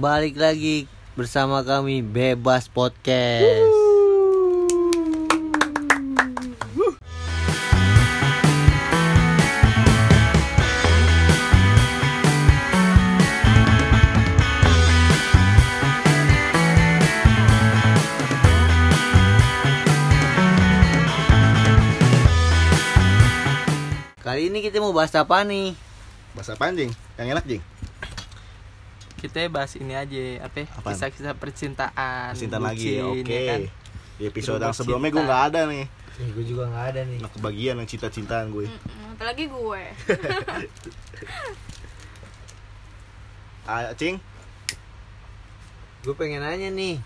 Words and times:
Balik 0.00 0.40
lagi 0.40 0.88
bersama 1.12 1.60
kami 1.60 2.00
Bebas 2.00 2.72
Podcast. 2.72 3.68
Kali 24.24 24.48
ini 24.48 24.64
kita 24.64 24.80
mau 24.80 24.96
bahas 24.96 25.12
apa 25.12 25.44
nih? 25.44 25.76
Bahasa 26.32 26.56
apa? 26.56 26.72
Yang 26.72 26.96
enak 27.20 27.44
jing? 27.44 27.79
Kita 29.20 29.44
bahas 29.52 29.76
ini 29.76 29.92
aja 29.92 30.48
apa 30.48 30.64
Apaan? 30.72 30.96
kisah-kisah 30.96 31.36
percintaan 31.36 32.32
Cinta 32.32 32.56
lagi, 32.56 32.96
oke. 32.98 33.28
ya 33.28 33.40
kan? 33.52 33.60
Di 34.16 34.24
episode 34.26 34.60
yang 34.60 34.72
sebelumnya 34.72 35.12
gue 35.12 35.22
nggak 35.22 35.42
ada 35.52 35.60
nih. 35.68 35.84
Nih, 36.20 36.28
gue 36.32 36.44
juga 36.44 36.68
nggak 36.68 36.86
ada 36.92 37.00
nih. 37.04 37.18
Nah, 37.20 37.30
kebagian 37.32 37.76
yang 37.76 37.88
cinta-cintaan 37.88 38.48
gue. 38.48 38.64
Mm, 38.68 39.16
apalagi 39.16 39.44
gue 39.46 39.82
Ah, 43.70 43.92
Cing, 43.94 44.18
Gue 46.00 46.14
pengen 46.16 46.40
nanya 46.40 46.72
nih 46.72 46.96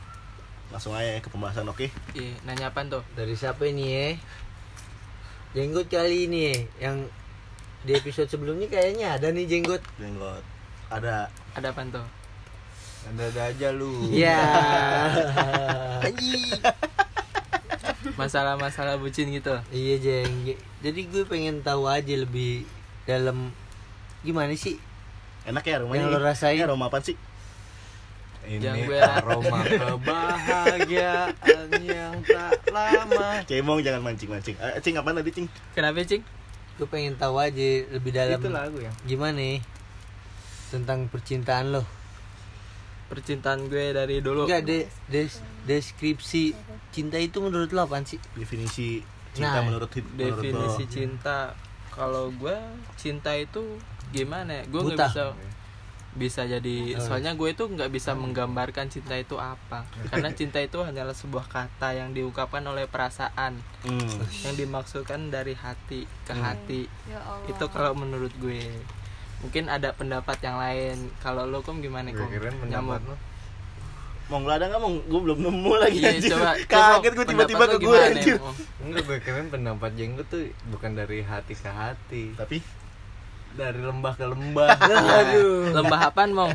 langsung 0.73 0.95
aja 0.97 1.19
ya 1.19 1.21
ke 1.21 1.29
pembahasan 1.29 1.69
oke? 1.69 1.87
Iya, 2.17 2.35
nanya 2.43 2.73
apa 2.75 2.83
tuh 2.89 3.05
dari 3.15 3.35
siapa 3.37 3.63
ini 3.69 3.85
ya? 3.91 4.09
Jenggot 5.55 5.87
kali 5.87 6.27
ini 6.27 6.51
ya, 6.51 6.57
yang 6.89 6.97
di 7.85 7.95
episode 7.95 8.27
sebelumnya 8.27 8.67
kayaknya 8.67 9.15
ada 9.15 9.31
nih 9.31 9.47
jenggot. 9.47 9.79
Jenggot. 10.01 10.43
Ada. 10.89 11.29
ada 11.55 11.67
apa 11.69 11.81
tuh 11.89 12.07
Ada-ada 13.05 13.41
aja 13.49 13.69
lu. 13.71 14.09
Iya. 14.09 14.41
masalah-masalah 18.15 18.97
bucin 18.97 19.29
gitu 19.29 19.53
iya 19.71 19.99
jeng. 19.99 20.55
Jadi 20.81 21.01
gue 21.05 21.25
pengen 21.25 21.61
tahu 21.61 21.85
aja 21.85 22.15
lebih 22.15 22.65
dalam 23.05 23.51
gimana 24.21 24.53
sih? 24.55 24.79
Enak 25.45 25.61
ya 25.63 25.83
rumahnya? 25.83 26.05
Yang 26.05 26.13
lo 26.13 26.21
rasain? 26.23 26.57
Ini 26.57 26.65
aroma 26.65 26.89
apa 26.89 27.01
sih? 27.01 27.17
Yang 28.45 28.61
Ini 28.63 28.81
gue- 28.87 29.01
aroma 29.01 29.59
kebahagiaan 29.65 31.35
yang 31.83 32.15
tak 32.23 32.61
lama. 32.71 33.41
Cemong 33.45 33.81
jangan 33.81 34.01
mancing-mancing. 34.03 34.57
Eh, 34.57 34.81
Cing 34.81 34.97
apa 34.97 35.13
tadi 35.13 35.31
Cing? 35.31 35.49
kenapa 35.75 36.01
cing 36.03 36.23
Gue 36.75 36.87
pengen 36.87 37.15
tahu 37.15 37.37
aja 37.37 37.69
lebih 37.89 38.11
dalam 38.11 38.37
Itu 38.37 38.51
lagu 38.51 38.79
ya. 38.79 38.91
gimana 39.05 39.37
nih 39.37 39.63
tentang 40.67 41.07
percintaan 41.07 41.71
lo. 41.71 41.83
percintaan 43.05 43.69
gue 43.69 43.93
dari 43.93 44.19
dulu 44.19 44.49
Enggak 44.49 44.65
de, 44.65 44.79
des- 45.07 45.39
deskripsi 45.63 46.57
cinta 46.91 47.15
itu 47.17 47.39
menurut 47.39 47.69
lo 47.69 47.85
apaan 47.85 48.03
sih? 48.03 48.17
Definisi 48.33 49.05
cinta 49.31 49.61
Nah, 49.61 49.63
menurut 49.63 49.91
definisi 49.93 50.83
lo. 50.83 50.91
cinta 50.91 51.39
kalau 51.89 52.33
gue 52.33 52.57
cinta 52.95 53.31
itu 53.33 53.79
gimana 54.11 54.51
ya 54.53 54.65
gue 54.65 54.81
nggak 54.81 54.99
bisa 55.05 55.23
bisa 56.13 56.43
jadi 56.45 56.95
Oh. 56.95 57.03
soalnya 57.05 57.35
gue 57.35 57.51
itu 57.51 57.67
nggak 57.67 57.87
bisa 57.89 58.15
menggambarkan 58.15 58.87
cinta 58.87 59.15
itu 59.15 59.35
apa 59.35 59.83
karena 60.09 60.31
cinta 60.33 60.59
itu 60.59 60.79
hanyalah 60.81 61.11
sebuah 61.13 61.45
kata 61.45 61.91
yang 61.93 62.11
diungkapkan 62.11 62.63
oleh 62.63 62.87
perasaan 62.87 63.59
Hmm. 63.81 64.11
yang 64.43 64.55
dimaksudkan 64.57 65.29
dari 65.29 65.53
hati 65.53 66.07
ke 66.23 66.33
hati 66.33 66.87
ya 67.05 67.19
Allah 67.21 67.47
itu 67.49 67.65
kalau 67.69 67.93
menurut 67.93 68.31
gue 68.37 68.63
mungkin 69.41 69.65
ada 69.67 69.91
pendapat 69.91 70.39
yang 70.41 70.57
lain 70.57 70.97
kalau 71.19 71.45
lo 71.45 71.61
kom 71.61 71.81
gimana 71.81 72.11
kirain 72.11 72.55
pendapat 72.59 73.01
lo. 73.05 73.17
Mong 74.25 74.43
lo 74.49 74.53
ada 74.57 74.73
nggak 74.73 74.81
mong? 74.81 74.95
Gue 75.05 75.21
belum 75.21 75.39
nemu 75.45 75.73
lagi 75.77 76.01
Iya, 76.01 76.11
anjir. 76.17 76.31
coba 76.33 76.51
Kaget 76.73 77.13
gue 77.13 77.27
tiba-tiba 77.29 77.65
ke 77.69 77.77
gue 77.77 77.99
anjir. 77.99 78.37
Enggak, 78.81 79.03
gue 79.05 79.19
kirain 79.21 79.49
pendapat 79.53 79.91
jenggot 79.95 80.27
tuh 80.33 80.49
bukan 80.73 80.97
dari 80.97 81.21
hati 81.21 81.53
ke 81.53 81.69
hati, 81.69 82.33
Tapi 82.33 82.57
dari 83.55 83.79
lembah 83.79 84.15
ke 84.17 84.27
lembah. 84.27 84.69
Aduh. 85.23 85.71
lembah 85.71 86.01
apaan 86.11 86.31
mong 86.35 86.53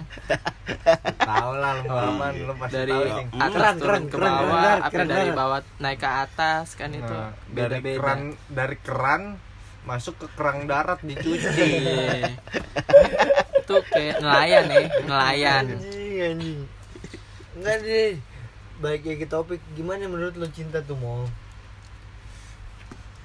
tahu 1.20 1.52
lah 1.56 1.72
lembah 1.80 2.04
apa 2.12 2.26
iya. 2.36 2.44
lo 2.44 2.54
pasti 2.60 2.74
dari 2.76 2.92
tahu 2.92 3.08
atas 3.40 3.50
Keren, 3.56 3.76
turun 3.80 3.80
keren, 3.80 4.04
ke 4.04 4.12
keren, 4.12 4.32
bawah 4.36 4.60
keren, 4.60 4.80
apa 4.80 4.90
keren 4.92 5.08
dari 5.08 5.32
bawah 5.32 5.60
naik 5.80 6.00
ke 6.00 6.10
atas 6.10 6.68
kan 6.76 6.90
itu 6.92 7.16
Nah, 7.16 7.32
beda 7.48 7.78
dari 7.80 7.92
keran 7.96 8.20
dari 8.52 8.76
keran 8.84 9.22
masuk 9.90 10.14
ke 10.22 10.28
kerang 10.38 10.70
darat 10.70 11.02
dicuci. 11.02 11.50
Itu 13.66 13.76
kayak 13.90 14.22
nelayan 14.22 14.64
nih 14.70 14.86
nelayan 15.10 15.66
Anjing 15.66 16.16
anjing. 16.22 16.60
Enggak 17.58 17.78
deh. 17.82 18.14
Baik 18.80 19.02
ya 19.04 19.16
ke 19.18 19.28
topik 19.28 19.62
gimana 19.74 20.06
menurut 20.06 20.38
lo 20.38 20.48
cinta 20.54 20.80
tuh 20.86 20.96
mau? 20.96 21.26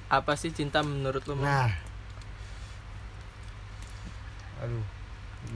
apa 0.05 0.37
sih 0.37 0.53
cinta 0.53 0.85
menurut 0.85 1.25
lo 1.25 1.33
Mong? 1.33 1.49
Nah, 1.49 1.73
Aduh, 4.63 4.85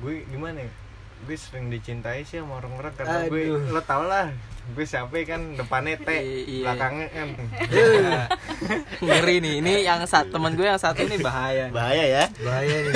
gue 0.03 0.25
gimana 0.27 0.65
ya? 0.65 0.71
Gue 1.23 1.37
sering 1.37 1.69
dicintai 1.69 2.25
sih 2.25 2.41
sama 2.41 2.57
orang-orang 2.59 2.91
karena 2.97 3.29
gue 3.29 3.43
lo 3.69 3.81
tau 3.85 4.03
lah 4.09 4.33
gue 4.69 4.85
siapa 4.85 5.15
kan 5.23 5.41
depannya 5.53 5.97
T 5.97 6.09
I- 6.09 6.21
iya. 6.45 6.63
belakangnya 6.63 7.07
M 7.11 7.29
ngeri 9.07 9.35
nih 9.39 9.53
ini 9.59 9.71
yang 9.81 9.99
satu 10.03 10.29
teman 10.31 10.53
gue 10.53 10.63
yang 10.63 10.77
satu 10.77 11.01
ini 11.01 11.17
bahaya 11.17 11.67
nih. 11.67 11.73
bahaya 11.73 12.03
ya. 12.05 12.23
bahaya 12.39 12.77
nih. 12.83 12.95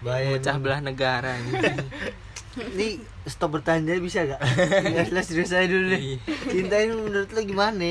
Bahaya. 0.00 0.28
pecah 0.32 0.56
belah 0.56 0.80
negara 0.80 1.36
nih. 1.36 1.52
Nih 2.72 2.92
stop 3.24 3.52
bertanya 3.52 3.94
bisa 3.96 4.24
gak? 4.24 4.40
Enggak 4.80 5.06
jelas 5.08 5.24
serius 5.24 5.52
aja 5.52 5.64
dulu 5.64 5.86
deh. 5.88 6.00
Iya. 6.00 6.16
Cinta 6.48 6.76
ini 6.78 6.92
menurut 6.96 7.30
lo 7.30 7.40
gimana? 7.40 7.90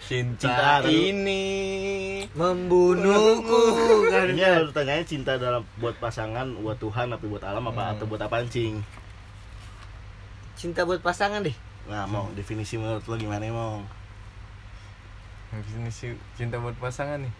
cinta, 0.00 0.80
Cinta 0.80 0.88
ini 0.88 1.44
Membunuhku 2.32 3.60
kan. 4.08 4.32
Ini 4.32 4.40
harus 4.40 4.72
tanyanya 4.72 5.04
cinta 5.04 5.36
dalam 5.36 5.60
buat 5.76 5.92
pasangan, 5.96 6.48
buat 6.56 6.78
Tuhan, 6.78 7.12
apa 7.12 7.20
buat 7.20 7.44
alam, 7.44 7.68
apa 7.68 7.82
Hmm. 7.82 7.92
atau 7.92 8.04
buat 8.06 8.16
apa 8.18 8.40
Cing? 8.46 8.80
Cinta 10.54 10.84
buat 10.84 11.00
pasangan 11.00 11.40
deh. 11.40 11.52
Nah, 11.90 12.06
mau 12.06 12.30
definisi 12.32 12.78
menurut 12.78 13.02
lo 13.04 13.16
gimana 13.16 13.42
mau? 13.50 13.82
definisi 15.50 16.06
cinta 16.38 16.56
buat 16.56 16.78
pasangan 16.78 17.18
nih 17.18 17.32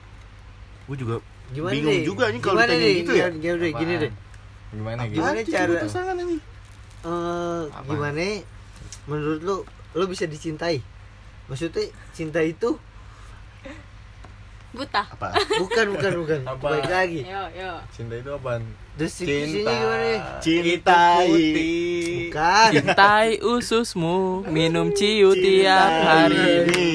Gue 0.84 0.98
juga 0.98 1.22
Gimana 1.48 1.70
bingung 1.70 1.94
deh? 1.94 2.02
juga 2.02 2.24
nih 2.26 2.40
kalau 2.42 2.58
Gimana 2.58 2.66
ditanya 2.68 2.82
deh? 2.84 2.98
gitu 2.98 3.12
ya. 3.12 3.26
Gini, 3.30 3.54
deh, 3.56 3.70
gini 3.72 3.94
deh. 3.96 4.12
gimana 4.72 5.00
gitu 5.04 5.14
Gimana 5.14 5.30
Apaan 5.30 5.46
cinta 5.46 5.54
cara- 5.56 5.70
buat 5.70 5.82
pasangan 5.86 6.16
ini? 6.18 6.36
Eh, 7.00 7.62
Apa? 7.70 7.86
gimana 7.86 8.26
menurut 9.06 9.40
lo 9.40 9.56
lo 9.92 10.04
bisa 10.06 10.26
dicintai? 10.26 10.82
Maksudnya 11.46 11.82
cinta 12.10 12.42
itu 12.42 12.74
buta 14.70 15.02
Apa? 15.04 15.34
bukan 15.58 15.86
bukan 15.90 16.12
bukan. 16.16 16.40
Apa? 16.46 16.66
Baik 16.70 16.86
lagi. 16.86 17.20
yo 17.24 17.42
yo 17.50 17.72
cinta 17.90 18.14
itu 18.14 18.30
apaan 18.30 18.62
Deskripsinya 18.92 19.46
cinta 19.48 19.72
gimana? 19.72 20.18
Cintai. 20.38 21.26
putih 21.26 21.74
Bukan. 22.28 22.70
cintai 22.72 23.30
ususmu 23.40 24.18
minum 24.46 24.90
ciu 24.90 25.34
tiap 25.34 25.90
hari 26.00 26.38
ini. 26.64 26.90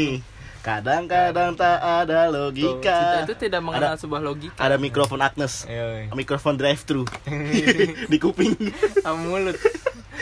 Kadang-kadang 0.61 1.53
tak 1.53 1.77
ada 1.77 2.25
Tuh, 2.25 2.49
logika. 2.49 2.89
cinta 2.89 3.17
itu 3.23 3.35
tidak 3.39 3.61
mengenal 3.61 3.93
Ada- 3.93 4.01
sebuah 4.01 4.17
logika 4.19 4.57
Ada 4.57 4.77
mikrofon 4.77 5.19
Agnes. 5.19 5.61
Ayo, 5.65 6.09
Mikrofon 6.11 6.55
drive 6.55 6.81
thru 6.81 7.03
di 8.11 8.17
kuping. 8.17 8.55
sama 8.97 9.19
mulut 9.19 9.59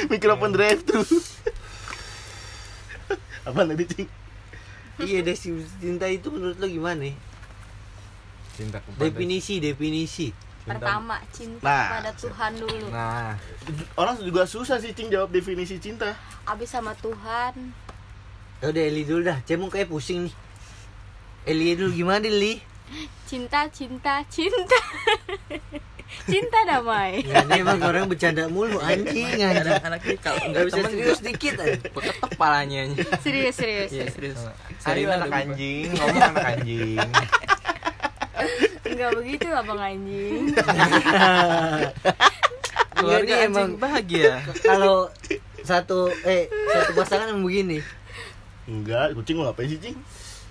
mikrofon 0.10 0.52
drive 0.52 0.82
thru. 0.82 1.00
Apa 3.44 3.62
tadi 3.64 3.84
Cing? 3.86 4.10
Iya 4.96 5.20
deskripsi 5.22 5.68
cinta 5.80 6.08
itu 6.08 6.28
menurut 6.28 6.56
lo 6.56 6.66
gimana? 6.66 7.12
Cinta 8.54 8.78
kepada 8.80 9.02
Definisi 9.04 9.58
definisi. 9.58 10.28
cinta- 10.30 10.80
pertama 10.80 11.16
cinta 11.30 11.60
Nah. 11.62 11.88
pada 11.92 12.12
Tuhan 12.14 12.52
dulu. 12.56 12.88
Nah. 12.88 13.36
Orang 13.94 14.16
juga 14.18 14.46
susah 14.46 14.78
sih 14.78 14.92
Cing 14.92 15.10
jawab 15.10 15.30
definisi 15.30 15.76
cinta. 15.76 16.14
abis 16.44 16.70
sama 16.70 16.94
Tuhan. 16.96 17.54
Ya 18.60 18.70
udah 18.70 18.84
Eli 18.84 19.04
dulu 19.04 19.22
dah. 19.26 19.42
Cemong 19.42 19.68
kayak 19.68 19.88
pusing 19.88 20.24
nih. 20.24 20.34
Eli 21.44 21.76
dulu 21.76 21.92
gimana 21.94 22.24
Li? 22.24 22.64
cinta 23.26 23.68
cinta 23.68 24.22
cinta. 24.26 24.80
Cinta 26.24 26.62
damai. 26.64 27.26
Ya, 27.26 27.42
ini 27.42 27.66
emang 27.66 27.82
orang 27.82 28.06
bercanda 28.06 28.46
mulu. 28.46 28.78
Anjing 28.78 29.34
anjing. 29.34 29.66
anak-anak 29.66 30.00
ini 30.06 30.16
kalau 30.16 30.38
Enggak 30.38 30.52
nggak 30.54 30.66
bisa 30.70 30.82
serius 30.86 31.20
dikit 31.20 31.54
ketok 31.58 32.32
palanya 32.38 32.82
serius 33.20 33.58
serius. 33.58 33.90
Iya 33.90 34.06
serius. 34.08 34.38
Ayo 34.86 35.10
anak 35.10 35.34
anjing, 35.34 35.90
ngomong 35.90 36.22
anak 36.24 36.46
anjing 36.54 37.02
nggak 38.94 39.12
begitu 39.14 39.48
abang 39.48 39.78
anjing 39.78 40.52
keluarga 42.94 43.34
anjing 43.36 43.48
emang- 43.48 43.78
bahagia 43.78 44.42
Kalau 44.60 45.10
satu 45.62 46.12
eh 46.24 46.46
satu 46.70 46.92
pasangan 46.94 47.30
yang 47.30 47.40
begini. 47.40 47.80
Enggak, 48.64 49.12
kucing 49.14 49.36
lo 49.36 49.46
ngapain 49.46 49.66
sih 49.66 49.78
Cing? 49.78 49.98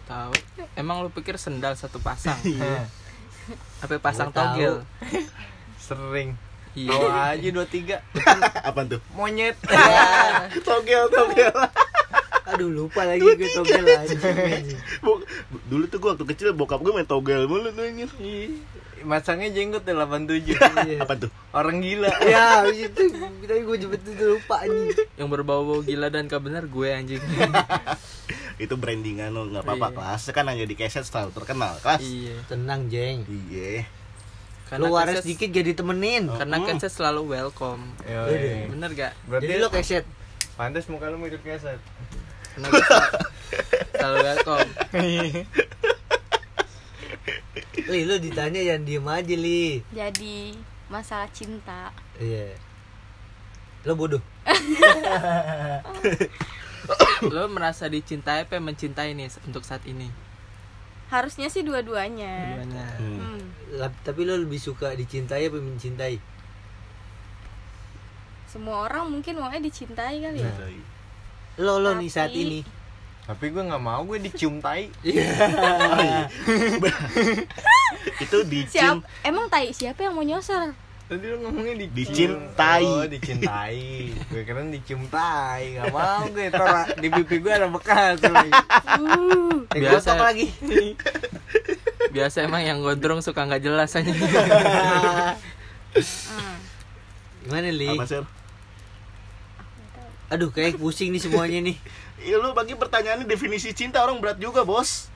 tahu 0.03 0.35
emang 0.75 1.01
lu 1.01 1.09
pikir 1.09 1.37
sendal 1.37 1.73
satu 1.73 1.97
pasang 1.99 2.37
Hah, 2.61 2.85
apa 3.81 3.97
pasang 3.97 4.29
tahu. 4.29 4.45
togel 4.53 4.75
sering 5.79 6.37
Iya. 6.73 6.89
Bawa 6.91 7.11
aja 7.31 7.49
dua 7.49 7.67
tiga 7.67 8.01
Apaan 8.59 8.89
tuh? 8.89 9.01
monyet. 9.13 9.53
Togel, 10.63 11.05
togel. 11.07 11.53
Aduh 12.47 12.69
lupa 12.71 13.05
lagi 13.05 13.21
gue 13.21 13.49
togel 13.53 13.85
anjing. 13.85 14.73
Dulu 15.63 15.85
tuh 15.87 15.99
gua 15.99 16.11
waktu 16.13 16.25
kecil 16.27 16.53
bokap 16.53 16.81
gue 16.81 16.93
main 16.93 17.05
togel 17.05 17.45
mulu 17.45 17.69
tuh 17.69 17.83
anjir. 17.83 18.09
Masangnya 19.03 19.51
jenggot 19.51 19.83
ya 19.83 19.99
87 19.99 20.55
Iya. 20.87 20.99
Apa 21.03 21.19
tuh? 21.19 21.31
Orang 21.51 21.81
gila. 21.81 22.09
Ya, 22.25 22.65
itu 22.65 23.03
tapi 23.43 23.61
gue 23.61 23.77
cepet 23.79 24.01
itu 24.01 24.25
lupa 24.31 24.63
anjing. 24.63 24.95
Yang 25.15 25.29
berbau-bau 25.29 25.81
gila 25.81 26.07
dan 26.07 26.25
kebenar 26.27 26.65
gue 26.65 26.89
anjing. 26.89 27.21
Itu 28.55 28.79
brandingan 28.79 29.35
lo, 29.35 29.49
nggak 29.49 29.65
apa-apa 29.65 29.89
Iya. 29.89 29.97
kelas 29.97 30.23
kan 30.31 30.45
hanya 30.47 30.63
di 30.63 30.73
keset 30.73 31.03
selalu 31.03 31.35
terkenal 31.35 31.83
kelas. 31.83 31.99
iya. 31.99 32.37
Tenang, 32.47 32.87
Jeng. 32.87 33.27
Iya. 33.27 33.91
Lu 34.73 34.89
waras 34.89 35.21
dikit 35.21 35.51
gak 35.51 35.67
ditemenin. 35.67 36.31
Karena 36.31 36.57
Hmm. 36.57 36.67
keset 36.71 36.95
selalu 36.95 37.35
welcome. 37.35 37.83
Yoi. 38.05 38.71
Bener 38.71 38.91
gak? 38.95 39.13
Berarti 39.27 39.45
Jadi 39.45 39.55
lo 39.59 39.69
keset. 39.69 40.05
pantas 40.55 40.87
muka 40.87 41.11
lu 41.11 41.19
mirip 41.19 41.43
keset. 41.43 41.81
Selalu 44.03 44.27
welcome. 44.27 44.71
Li, 47.95 48.03
lu 48.03 48.19
ditanya 48.19 48.59
yang 48.59 48.83
diem 48.83 49.07
aja, 49.07 49.37
Li. 49.39 49.79
Jadi 49.95 50.59
masalah 50.91 51.31
cinta. 51.31 51.95
Iya. 52.19 52.59
Lo 53.87 53.95
bodoh. 53.95 54.19
Lo 57.31 57.47
merasa 57.47 57.87
dicintai 57.87 58.43
apa 58.43 58.59
mencintai 58.59 59.15
nih 59.15 59.31
untuk 59.47 59.63
saat 59.63 59.87
ini? 59.87 60.11
Harusnya 61.07 61.47
sih 61.47 61.63
dua-duanya. 61.63 62.59
Keduanya. 62.59 62.87
Hmm. 62.99 63.39
Hmm. 63.39 63.87
Tapi 64.03 64.27
lo 64.27 64.35
lebih 64.35 64.59
suka 64.59 64.99
dicintai 64.99 65.47
apa 65.47 65.63
mencintai? 65.63 66.19
Semua 68.51 68.83
orang 68.83 69.15
mungkin 69.15 69.39
maunya 69.39 69.63
dicintai 69.63 70.27
kali 70.27 70.43
ya. 70.43 70.51
Nah. 70.51 70.75
Lo 71.63 71.79
lo 71.79 71.95
nih 71.95 72.11
saat 72.11 72.35
ini. 72.35 72.82
Tapi 73.33 73.49
gue 73.49 73.65
nggak 73.65 73.81
mau 73.81 74.05
gue 74.05 74.21
dicium 74.21 74.61
tai. 74.61 74.93
Itu 78.21 78.45
dicin 78.45 79.01
Siap, 79.01 79.25
emang 79.25 79.49
tai 79.49 79.73
siapa 79.73 80.05
yang 80.05 80.13
mau 80.13 80.21
nyosor? 80.21 80.77
Tadi 81.09 81.25
lu 81.25 81.41
ngomongnya 81.41 81.81
dicium. 81.81 81.97
Dicintai. 81.97 82.85
Oh, 82.85 83.09
dicintai. 83.09 84.13
gue 84.13 84.43
kira 84.45 84.61
dicium 84.69 85.09
tai. 85.09 85.81
Gak 85.81 85.89
mau 85.89 86.29
gue. 86.29 86.53
Tora, 86.53 86.85
di 86.93 87.09
pipi 87.09 87.41
gue 87.41 87.53
ada 87.53 87.73
bekas. 87.73 88.21
Uh, 88.21 89.65
Eh, 89.73 89.81
Biasa. 89.81 90.21
lagi. 90.21 90.53
Biasa 92.13 92.45
emang 92.45 92.61
yang 92.61 92.85
gondrong 92.85 93.25
suka 93.25 93.49
nggak 93.49 93.65
jelas 93.65 93.97
aja. 93.97 94.13
hmm. 94.13 95.33
Gimana, 97.49 97.69
Li? 97.73 97.89
apa? 97.97 98.05
Aduh, 100.33 100.49
kayak 100.49 100.81
pusing 100.81 101.13
nih 101.13 101.21
semuanya 101.21 101.61
nih. 101.61 101.77
Iya 102.23 102.39
lu 102.39 102.55
bagi 102.55 102.79
pertanyaannya 102.79 103.27
definisi 103.27 103.75
cinta 103.75 103.99
orang 103.99 104.23
berat 104.23 104.39
juga 104.39 104.63
bos. 104.63 105.11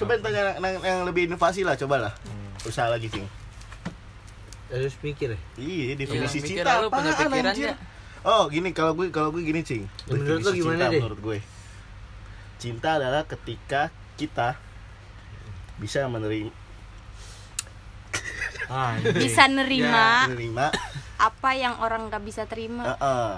Coba 0.00 0.16
tanya 0.16 0.56
yang, 0.56 0.80
yang 0.80 1.00
lebih 1.04 1.28
inovasi 1.28 1.68
lah, 1.68 1.76
cobalah. 1.76 2.16
Usaha 2.64 2.88
lagi 2.88 3.12
sih. 3.12 3.20
Harus 4.72 4.96
mikir 5.04 5.36
ya. 5.36 5.38
Iya, 5.60 5.92
definisi 6.00 6.40
Iya, 6.40 6.48
cinta 6.48 6.70
lu 6.80 6.88
punya 6.88 7.12
apaan, 7.12 7.28
pikiran 7.28 7.52
anjir? 7.52 7.76
Oh, 8.24 8.48
gini 8.48 8.72
kalau 8.72 8.96
gue 8.96 9.12
kalau 9.12 9.28
gue 9.36 9.44
gini, 9.44 9.60
Cing. 9.60 9.84
Ya, 10.08 10.16
menurut 10.16 10.40
Definisi 10.40 10.48
lo 10.48 10.50
gimana 10.56 10.72
cinta 10.72 10.86
deh? 10.88 11.00
Menurut 11.04 11.20
gue. 11.20 11.38
Cinta 12.56 12.88
adalah 12.96 13.22
ketika 13.28 13.82
kita 14.16 14.48
bisa 15.76 16.08
menerima 16.08 16.48
Ah, 18.72 18.96
Bisa 18.96 19.44
nerima 19.52 20.24
menerima 20.32 20.72
apa 21.20 21.50
yang 21.52 21.76
orang 21.84 22.08
nggak 22.08 22.24
bisa 22.24 22.48
terima. 22.48 22.96
Heeh. 22.96 23.30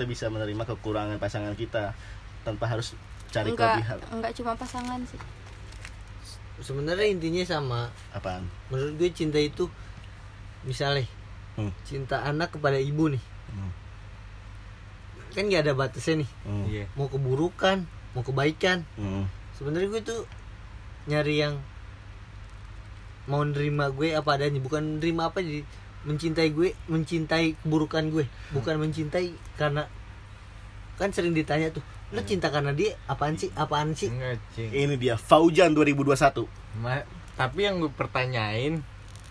Kita 0.00 0.08
bisa 0.08 0.32
menerima 0.32 0.64
kekurangan 0.64 1.20
pasangan 1.20 1.52
kita 1.52 1.92
tanpa 2.40 2.64
harus 2.64 2.96
cari 3.28 3.52
Enggak, 3.52 3.84
kelebihan 3.84 3.98
enggak 4.08 4.32
cuma 4.32 4.56
pasangan 4.56 4.96
sih. 5.04 5.20
Sebenarnya 6.64 7.12
intinya 7.12 7.44
sama. 7.44 7.92
apaan 8.16 8.48
Menurut 8.72 8.96
gue 8.96 9.12
cinta 9.12 9.36
itu 9.36 9.68
misalnya 10.64 11.04
Hmm. 11.60 11.68
cinta 11.84 12.24
anak 12.24 12.56
kepada 12.56 12.80
ibu 12.80 13.12
nih. 13.12 13.20
Hmm. 13.52 13.72
Kan 15.36 15.52
gak 15.52 15.68
ada 15.68 15.76
batasnya 15.76 16.24
nih. 16.24 16.30
Hmm. 16.48 16.64
Iya. 16.64 16.84
Mau 16.96 17.12
keburukan, 17.12 17.84
mau 18.16 18.24
kebaikan. 18.24 18.88
Hmm. 18.96 19.28
Sebenarnya 19.52 19.92
gue 19.92 20.00
tuh 20.00 20.20
nyari 21.12 21.44
yang 21.44 21.60
mau 23.28 23.44
nerima 23.44 23.92
gue 23.92 24.16
apa 24.16 24.40
adanya, 24.40 24.64
bukan 24.64 24.96
nerima 24.96 25.28
apa 25.28 25.44
jadi 25.44 25.60
mencintai 26.02 26.48
gue, 26.48 26.72
mencintai 26.86 27.58
keburukan 27.58 28.08
gue, 28.08 28.24
bukan 28.50 28.76
mencintai 28.78 29.28
karena 29.54 29.84
kan 30.94 31.08
sering 31.10 31.32
ditanya 31.32 31.68
tuh, 31.70 31.80
lu 32.10 32.20
cinta 32.22 32.48
karena 32.48 32.70
dia 32.70 32.96
apaan 33.04 33.34
sih? 33.34 33.48
Apaan 33.52 33.92
sih? 33.92 34.08
Enggak, 34.08 34.40
Cing. 34.50 34.68
ini 34.70 34.94
dia 34.94 35.14
Faujan 35.14 35.72
2021 35.72 36.44
Ma- 36.78 37.04
tapi 37.34 37.60
yang 37.62 37.78
gue 37.78 37.88
pertanyain, 37.90 38.84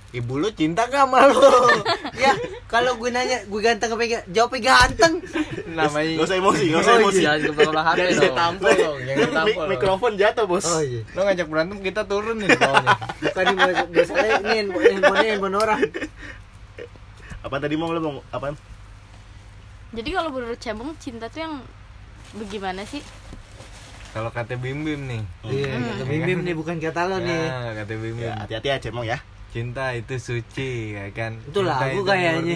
ibu 0.09 0.33
lu 0.35 0.49
cinta 0.51 0.85
gak 0.85 1.05
sama 1.05 1.25
lu? 1.25 1.37
ya, 2.17 2.33
kalau 2.65 2.95
gue 2.95 3.09
nanya 3.09 3.41
gue 3.43 3.59
ganteng 3.59 3.89
apa 3.89 4.01
enggak? 4.03 4.25
Jawabnya 4.27 4.61
ganteng. 4.67 5.13
Namanya 5.69 6.09
Gak 6.15 6.25
usah 6.25 6.37
emosi, 6.39 6.63
gak 6.67 6.79
usah 6.79 6.89
Oh, 6.91 6.99
emosi 6.99 7.21
Jangan 7.21 7.39
kepala 7.47 7.81
HP 7.83 7.97
dong. 7.99 8.17
ditampol 8.19 8.69
dong, 8.71 8.97
jangan 9.03 9.43
mikrofon 9.67 10.13
jatuh 10.15 10.45
bos 10.45 10.65
Oh 10.65 10.81
iya. 10.81 11.01
Lo 11.13 11.21
ngajak 11.23 11.45
berantem 11.45 11.77
kita 11.79 12.01
turun 12.03 12.37
nih 12.37 12.49
bawahnya. 12.51 12.89
Bukan 13.19 13.43
ini 13.47 13.61
biasanya 13.87 14.33
ini 14.39 14.49
handphone 14.55 14.85
handphone 14.87 15.17
handphone 15.23 15.55
orang. 15.55 15.81
Apa 17.39 17.55
tadi 17.57 17.75
mau 17.75 17.87
lo 17.87 17.99
mau 17.99 18.13
apaan 18.29 18.55
Jadi 19.89 20.09
kalau 20.09 20.29
menurut 20.29 20.57
Cembong 20.57 20.93
cinta 20.97 21.25
tuh 21.27 21.41
yang 21.41 21.55
bagaimana 22.33 22.83
sih? 22.83 23.01
Kalau 24.09 24.29
kata 24.29 24.53
Bim 24.53 24.81
Bim 24.81 25.01
nih. 25.03 25.21
Iya, 25.43 25.65
kata 25.75 26.03
Bim 26.03 26.21
Bim 26.23 26.39
nih 26.41 26.53
bukan 26.53 26.77
kata 26.77 27.05
lo 27.05 27.17
nih. 27.17 27.41
Ya, 27.43 27.73
kata 27.75 27.93
Bim 27.95 28.13
Bim. 28.13 28.21
ya 28.21 28.33
hati-hati 28.37 28.67
ya 28.67 28.77
cemong 28.79 29.05
ya 29.07 29.17
Cinta 29.49 29.89
itu 29.91 30.13
suci, 30.15 30.93
ya 30.93 31.09
kan? 31.09 31.41
Itu 31.41 31.59
Cinta 31.59 31.73
lagu 31.79 31.89
itu 31.95 32.01
kayaknya. 32.05 32.55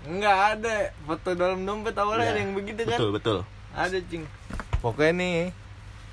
Enggak 0.00 0.36
ada 0.52 0.74
foto 1.02 1.34
dalam 1.34 1.62
dompet 1.62 1.92
awalnya 1.92 2.22
Ya, 2.24 2.32
ada 2.32 2.40
yang 2.40 2.54
begitu 2.54 2.80
kan? 2.84 2.96
betul 2.96 3.10
betul 3.12 3.38
Ada, 3.70 3.98
Cing. 4.04 4.24
Pokoknya 4.78 5.12
nih, 5.12 5.36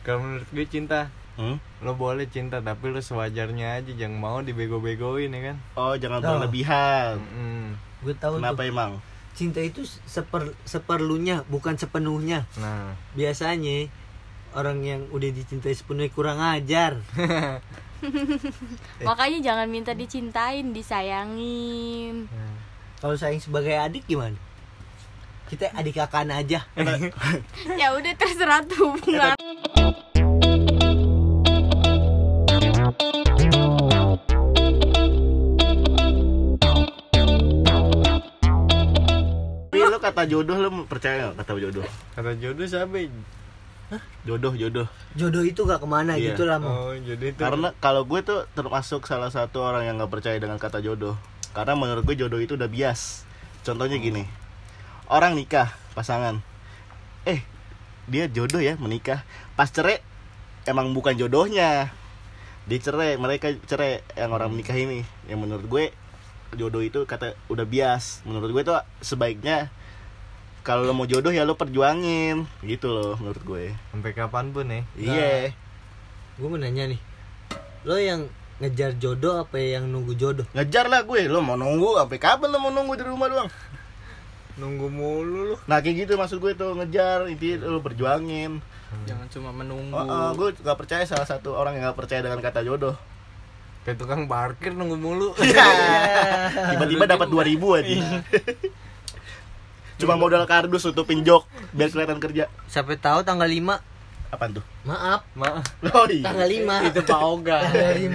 kalau 0.01 0.19
menurut 0.21 0.50
gue 0.50 0.65
cinta 0.65 1.13
Hmm? 1.38 1.62
lo 1.80 1.94
boleh 1.94 2.25
cinta 2.25 2.57
tapi 2.57 2.89
lo 2.89 2.98
sewajarnya 2.98 3.77
aja 3.77 3.94
jangan 3.94 4.18
mau 4.18 4.42
dibego-begoin 4.42 5.30
ya 5.30 5.42
kan 5.44 5.57
oh 5.77 5.94
jangan 5.94 6.18
Oh. 6.18 6.30
berlebihan 6.33 7.21
Mm-mm. 7.21 7.77
Gue 8.01 8.13
tahu 8.17 8.38
kenapa 8.41 8.61
tuh. 8.65 8.71
emang 8.71 8.91
Cinta 9.38 9.61
itu 9.61 9.85
seper 9.85 10.57
seperlunya, 10.65 11.45
bukan 11.45 11.77
sepenuhnya. 11.77 12.49
nah 12.57 12.97
Biasanya 13.13 13.85
orang 14.57 14.81
yang 14.81 15.01
udah 15.13 15.30
dicintai 15.30 15.77
sepenuhnya 15.77 16.09
kurang 16.09 16.42
ajar. 16.42 16.97
Makanya 19.07 19.39
jangan 19.45 19.69
minta 19.69 19.94
dicintain, 19.94 20.73
disayangin. 20.73 22.25
Kalau 22.97 23.13
sayang 23.13 23.37
sebagai 23.37 23.77
adik 23.77 24.09
gimana? 24.09 24.33
Kita 25.47 25.69
adik 25.77 26.01
kakan 26.01 26.33
aja. 26.33 26.66
ya 27.80 27.94
udah 27.94 28.13
terserah 28.18 28.66
tuh 28.66 28.97
bunga. 28.97 29.36
Kata 40.07 40.23
jodoh 40.26 40.57
lo 40.57 40.69
percaya 40.87 41.28
nggak 41.28 41.44
kata 41.44 41.52
jodoh 41.59 41.85
kata 42.16 42.31
jodoh 42.40 42.64
siapa 42.64 42.95
jodoh 44.28 44.54
jodoh 44.56 44.87
Jodoh 45.16 45.42
itu 45.42 45.64
gak 45.64 45.80
ke 45.80 45.87
mana 45.87 46.19
Iya. 46.19 46.35
gitu 46.35 46.44
lah 46.44 46.59
mau. 46.59 46.92
oh 46.92 46.94
jodoh 46.94 47.28
itu 47.31 47.40
Karena 47.40 47.71
kalau 47.80 48.04
gue 48.04 48.19
tuh 48.21 48.44
termasuk 48.54 49.07
salah 49.07 49.31
satu 49.31 49.64
orang 49.64 49.87
yang 49.87 49.95
nggak 49.97 50.11
percaya 50.11 50.37
dengan 50.37 50.59
kata 50.59 50.78
jodoh. 50.83 51.16
Karena 51.56 51.73
menurut 51.73 52.04
gue 52.06 52.14
jodoh 52.14 52.37
itu 52.37 52.54
udah 52.54 52.68
bias. 52.69 53.23
Contohnya 53.64 53.97
gini, 53.97 54.28
orang 55.09 55.33
nikah 55.33 55.71
pasangan, 55.97 56.44
eh 57.26 57.42
dia 58.06 58.28
jodoh 58.30 58.61
ya 58.61 58.76
menikah. 58.78 59.23
Pas 59.57 59.71
cerai 59.71 60.04
emang 60.68 60.92
bukan 60.94 61.16
jodohnya. 61.18 61.90
Dia 62.68 62.80
cerai, 62.83 63.16
mereka 63.16 63.56
cerai 63.66 64.04
yang 64.14 64.35
orang 64.35 64.52
menikah 64.54 64.76
ini. 64.76 65.02
Yang 65.26 65.40
menurut 65.47 65.66
gue 65.66 65.85
jodoh 66.54 66.83
itu 66.83 67.07
kata 67.07 67.33
udah 67.47 67.64
bias. 67.66 68.21
Menurut 68.28 68.52
gue 68.54 68.64
tuh 68.68 68.78
sebaiknya 69.02 69.71
kalau 70.68 70.83
lo 70.83 70.92
mau 70.92 71.07
jodoh 71.07 71.31
ya 71.31 71.47
lo 71.47 71.56
perjuangin 71.56 72.44
gitu 72.59 72.92
loh 72.92 73.16
menurut 73.24 73.40
gue. 73.40 73.66
sampai 73.95 74.12
kapan 74.12 74.52
pun 74.52 74.68
ya 74.68 74.83
Iya. 75.00 75.56
Gue 76.36 76.47
mau 76.52 76.59
nanya 76.59 76.92
nih. 76.92 77.00
Lo 77.88 77.95
yang 77.95 78.28
ngejar 78.59 79.00
jodoh 79.00 79.40
apa 79.40 79.56
yang 79.64 79.88
nunggu 79.88 80.19
jodoh? 80.19 80.44
Ngejar 80.52 80.92
lah 80.92 81.07
gue, 81.07 81.31
lo 81.31 81.40
mau 81.40 81.56
nunggu 81.56 81.95
sampai 81.95 82.19
kapan 82.19 82.52
lo 82.52 82.59
mau 82.59 82.76
nunggu 82.76 83.00
di 83.00 83.04
rumah 83.07 83.31
doang? 83.31 83.50
nunggu 84.57 84.90
mulu 84.90 85.54
lu 85.54 85.56
Nah 85.69 85.86
kayak 85.86 86.09
gitu 86.09 86.18
maksud 86.18 86.42
gue 86.42 86.57
tuh 86.57 86.74
ngejar, 86.74 87.30
intinya 87.30 87.69
lo 87.69 87.80
perjuangin. 87.80 88.57
Jangan 89.06 89.30
cuma 89.30 89.54
menunggu. 89.54 89.94
Oh, 89.94 90.02
oh, 90.04 90.30
gue 90.33 90.50
gak 90.66 90.74
percaya 90.81 91.06
salah 91.06 91.30
satu 91.30 91.54
orang 91.54 91.78
yang 91.78 91.94
gak 91.94 92.00
percaya 92.02 92.26
dengan 92.26 92.42
kata 92.42 92.66
jodoh. 92.66 92.97
kayak 93.88 94.04
tukang 94.04 94.28
parkir 94.28 94.76
nunggu 94.76 95.00
mulu 95.00 95.31
tiba-tiba 96.76 97.07
dapat 97.07 97.31
2000 97.31 97.56
aja 97.56 97.95
cuma 99.97 100.16
modal 100.16 100.45
kardus 100.45 100.85
tutupin 100.89 101.23
jok 101.25 101.45
biar 101.73 101.89
kelihatan 101.89 102.19
kerja. 102.21 102.45
Sampai 102.69 102.97
tahu 102.97 103.23
tanggal 103.25 103.49
5 103.49 103.81
apaan 104.27 104.51
tuh? 104.59 104.66
Maaf, 104.83 105.23
maaf. 105.33 105.63
Oh 105.94 106.06
iya. 106.09 106.23
Tanggal 106.30 106.47
5 106.47 106.87
itu 106.92 107.01
Pak 107.04 107.21
Oga. 107.21 107.57
Tanggal 107.63 107.95
5 107.95 108.11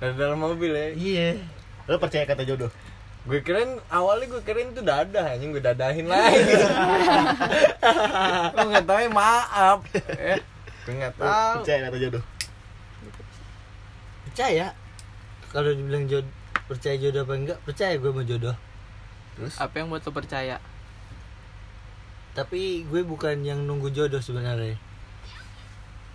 dari 0.00 0.14
dalam 0.16 0.38
mobil 0.40 0.72
ya. 0.72 0.88
Iya. 0.96 1.28
Lo 1.84 2.00
percaya 2.00 2.24
kata 2.24 2.48
jodoh? 2.48 2.72
Gue 3.28 3.44
keren 3.44 3.76
awalnya 3.92 4.32
gue 4.32 4.40
keren 4.40 4.72
itu 4.72 4.80
dadah 4.80 5.36
anjing. 5.36 5.52
Gue 5.52 5.60
dadahin 5.60 6.08
lagi. 6.08 6.40
Gue 8.56 8.64
nggak 8.64 8.84
tahu 8.88 8.98
ya, 9.04 9.10
maaf. 9.12 9.84
Ya 9.92 10.40
gue 10.80 10.94
nggak 10.96 11.12
Lo 11.20 11.22
tahu. 11.22 11.60
percaya 11.60 11.78
kata 11.86 11.96
jodoh? 12.00 12.24
Percaya. 14.26 14.66
Kalau 15.50 15.74
dibilang 15.74 16.06
jodoh 16.06 16.30
Percaya 16.70 16.94
jodoh 16.94 17.26
apa 17.26 17.34
enggak 17.34 17.58
Percaya 17.66 17.98
gue 17.98 18.06
sama 18.06 18.22
jodoh 18.22 18.54
terus? 19.36 19.54
Apa 19.58 19.82
yang 19.82 19.88
buat 19.90 20.02
lo 20.02 20.12
percaya? 20.14 20.56
Tapi 22.34 22.86
gue 22.86 23.02
bukan 23.02 23.42
yang 23.42 23.66
nunggu 23.66 23.90
jodoh 23.90 24.22
sebenarnya. 24.22 24.78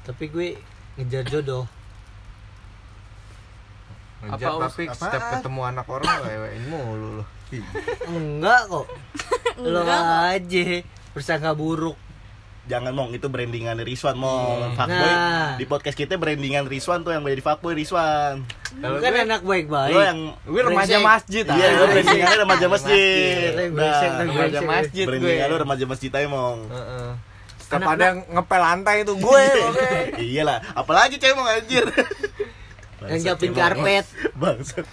Tapi 0.07 0.23
gue 0.31 0.47
ngejar 0.95 1.27
jodoh. 1.27 1.65
Ngejar, 4.25 4.49
Apa, 4.57 4.67
tapi 4.71 4.83
Apaan? 4.87 4.97
setiap 4.97 5.23
ketemu 5.37 5.61
anak 5.69 5.85
orang 5.91 6.15
lewein 6.23 6.63
mulu 6.71 7.09
loh 7.21 7.27
Enggak 8.09 8.61
kok. 8.71 8.87
Lo 9.63 9.81
aja. 9.85 10.65
Bersangka 11.13 11.51
buruk 11.53 11.95
jangan 12.65 12.91
mong. 12.91 13.09
Itu 13.11 13.27
brandingan 13.27 13.77
Rizwan 13.79 14.15
mong. 14.15 14.73
Fuckboy. 14.73 14.95
Nah. 15.07 15.55
di 15.55 15.65
podcast 15.65 15.93
kita 15.93 16.15
brandingan 16.15 16.65
Rizwan 16.65 17.01
tuh 17.01 17.11
yang 17.11 17.21
jadi 17.21 17.39
fuckboy 17.39 17.73
Rizwan. 17.73 18.43
Kalau 18.75 18.97
Bukan 18.97 19.11
gue- 19.11 19.23
anak 19.23 19.41
baik-baik. 19.41 19.91
Lo 19.91 20.01
yang 20.01 20.19
gue 20.39 20.61
remaja 20.61 20.97
masjid 20.99 21.43
iya 21.47 21.67
gue 21.73 21.87
brandingannya 21.87 22.37
remaja 22.37 22.65
masjid. 22.67 23.49
Brengsek, 23.71 24.09
nah 24.11 24.25
remaja 24.25 24.59
masjid 24.61 25.03
gue. 25.03 25.09
brandingan 25.11 25.47
lo 25.47 25.57
remaja 25.57 25.85
masjid 25.85 26.11
aja 26.11 26.27
mong. 26.27 26.59
Heeh. 26.67 27.09
Setiap 27.57 27.81
ada 27.87 28.03
yang 28.05 28.19
ngepel 28.27 28.61
lantai 28.61 28.95
itu 29.01 29.13
gue 29.15 29.43
oke. 29.69 29.89
iyalah. 30.19 30.59
Apalagi 30.73 31.17
cemong 31.17 31.47
anjir. 31.47 31.85
Yang 33.01 33.19
nyiapin 33.23 33.51
karpet. 33.51 34.05
Bangsat. 34.33 34.85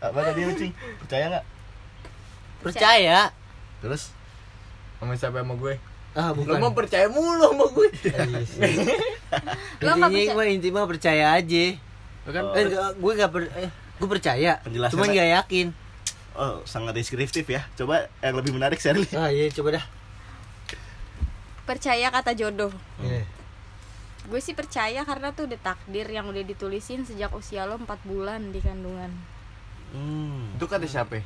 Apa 0.00 0.18
tadi 0.22 0.40
ucing 0.42 0.72
percaya 0.98 1.24
nggak? 1.30 1.44
Percaya. 2.60 3.18
Terus 3.80 4.12
sama 5.00 5.12
siapa 5.14 5.40
sama 5.40 5.56
gue 5.56 5.74
Ah 6.10 6.28
Lo 6.28 6.42
bukan 6.42 6.58
mau 6.58 6.72
percaya 6.72 7.06
mulu 7.06 7.40
sama 7.46 7.66
gue 7.70 7.88
Iya 8.26 8.42
sih. 8.42 8.60
Lo 9.78 9.90
Intinya 9.90 9.94
nggak 9.96 10.10
percaya? 10.10 10.32
gue 10.32 10.44
intinya 10.48 10.82
percaya 10.84 11.24
aja 11.32 11.64
lo 12.20 12.30
kan 12.30 12.42
Oh. 12.42 12.52
eh, 12.52 12.62
enggak, 12.62 12.90
gue 12.94 13.12
gak 13.16 13.30
per, 13.30 13.42
eh, 13.56 13.70
gue 13.70 14.08
percaya 14.10 14.52
Penjelasannya- 14.60 14.92
cuman 14.92 15.08
gak 15.10 15.30
yakin 15.36 15.66
oh 16.32 16.54
sangat 16.64 16.92
deskriptif 16.94 17.44
ya 17.44 17.64
coba 17.74 17.94
yang 18.18 18.34
lebih 18.34 18.52
menarik 18.52 18.76
Sherly 18.76 19.06
ah 19.12 19.28
iya 19.28 19.48
coba 19.50 19.76
dah 19.76 19.84
Percaya 21.62 22.10
kata 22.10 22.34
jodoh. 22.34 22.74
Iya. 22.98 23.22
Gue 24.26 24.38
sih 24.38 24.52
percaya 24.52 25.00
karena 25.00 25.30
tuh 25.30 25.46
udah 25.46 25.60
takdir 25.60 26.02
yang 26.04 26.26
udah 26.26 26.42
ditulisin 26.42 27.02
sejak 27.04 27.30
usia 27.30 27.62
lo 27.62 27.78
4 27.78 27.86
bulan 28.04 28.50
di 28.50 28.58
kandungan. 28.58 29.10
hmm. 29.90 30.54
itu 30.54 30.66
kata 30.66 30.86
siapa 30.86 31.18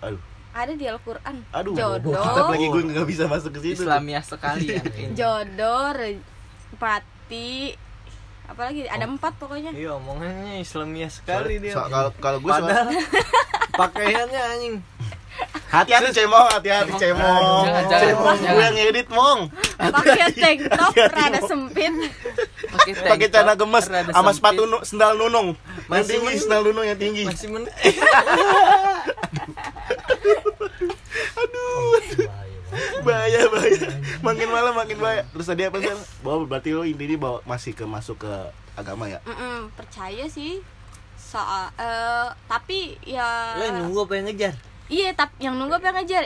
aduh 0.00 0.18
Ada 0.56 0.72
di 0.72 0.86
Al-Qur'an. 0.86 1.36
aduh 1.50 1.72
Jodoh. 1.72 2.16
tetap 2.16 2.48
lagi 2.48 2.66
gue 2.66 2.82
nggak 2.88 3.04
bisa 3.04 3.24
masuk 3.26 3.50
ke 3.52 3.60
situ 3.62 3.84
Islamiah 3.84 4.24
sekali 4.24 4.64
ya 4.70 4.80
ini. 4.80 5.12
Jodoh, 5.18 5.92
re- 5.92 6.24
pati, 6.74 7.76
apalagi 8.46 8.84
ada 8.86 9.04
empat 9.04 9.36
pokoknya. 9.36 9.70
iya 9.70 9.92
omongannya 9.92 10.56
Islamia 10.58 11.08
sekali 11.08 11.58
dia 11.58 11.72
So- 11.72 11.84
kalau 11.86 12.08
kalau 12.16 12.38
gue 12.38 12.48
padahal 12.48 12.88
pakaiannya 13.80 14.40
anjing 14.48 14.76
hati-hati 15.68 16.08
cemong 16.14 16.48
hati-hati 16.48 16.92
cemong 16.96 17.64
Jangan, 17.66 17.84
jangan, 17.84 18.00
cemong 18.08 18.36
jangan. 18.38 18.48
gue 18.48 18.62
yang 18.62 18.76
ngedit 18.78 19.08
mong 19.10 19.40
Pakai 19.76 20.32
tank 20.32 20.58
top 20.70 20.92
rada 21.12 21.40
sempit. 21.44 21.92
pakai 23.04 23.26
celana 23.28 23.52
gemes 23.54 23.84
sama 23.84 24.00
sempit. 24.08 24.32
sepatu 24.34 24.62
nu- 24.64 24.80
sendal 24.82 25.12
nunung 25.14 25.52
yang 25.52 25.84
Masih 25.92 26.08
tinggi 26.10 26.24
men- 26.30 26.40
sendal 26.40 26.60
nunung 26.64 26.86
yang 26.86 26.96
tinggi 26.96 27.22
masih 27.26 27.48
men 27.50 27.64
bahaya 33.02 33.46
bahaya 33.48 33.88
makin 34.26 34.48
malam 34.48 34.74
makin 34.74 34.96
bahaya 34.96 35.22
terus 35.26 35.46
tadi 35.46 35.62
apa 35.62 35.78
sih 35.78 35.94
bahwa 36.24 36.44
berarti 36.44 36.70
lo 36.70 36.82
intinya 36.82 37.16
bawa 37.16 37.38
masih 37.44 37.72
ke 37.72 37.84
masuk 37.84 38.18
ke 38.18 38.32
agama 38.74 39.06
ya 39.06 39.22
Mm-mm, 39.22 39.70
percaya 39.72 40.26
sih. 40.26 40.60
Soal 41.16 41.72
eh, 41.74 42.28
tapi 42.44 42.94
ya 43.02 43.54
lo 43.54 43.62
yang 43.64 43.78
nunggu 43.82 44.00
apa 44.02 44.14
yang 44.14 44.26
ngejar 44.26 44.54
Iya, 44.86 45.10
tapi 45.12 45.34
yang 45.40 45.54
nunggu 45.56 45.74
apa 45.74 45.86
yang 45.86 45.96
ngejar? 45.98 46.24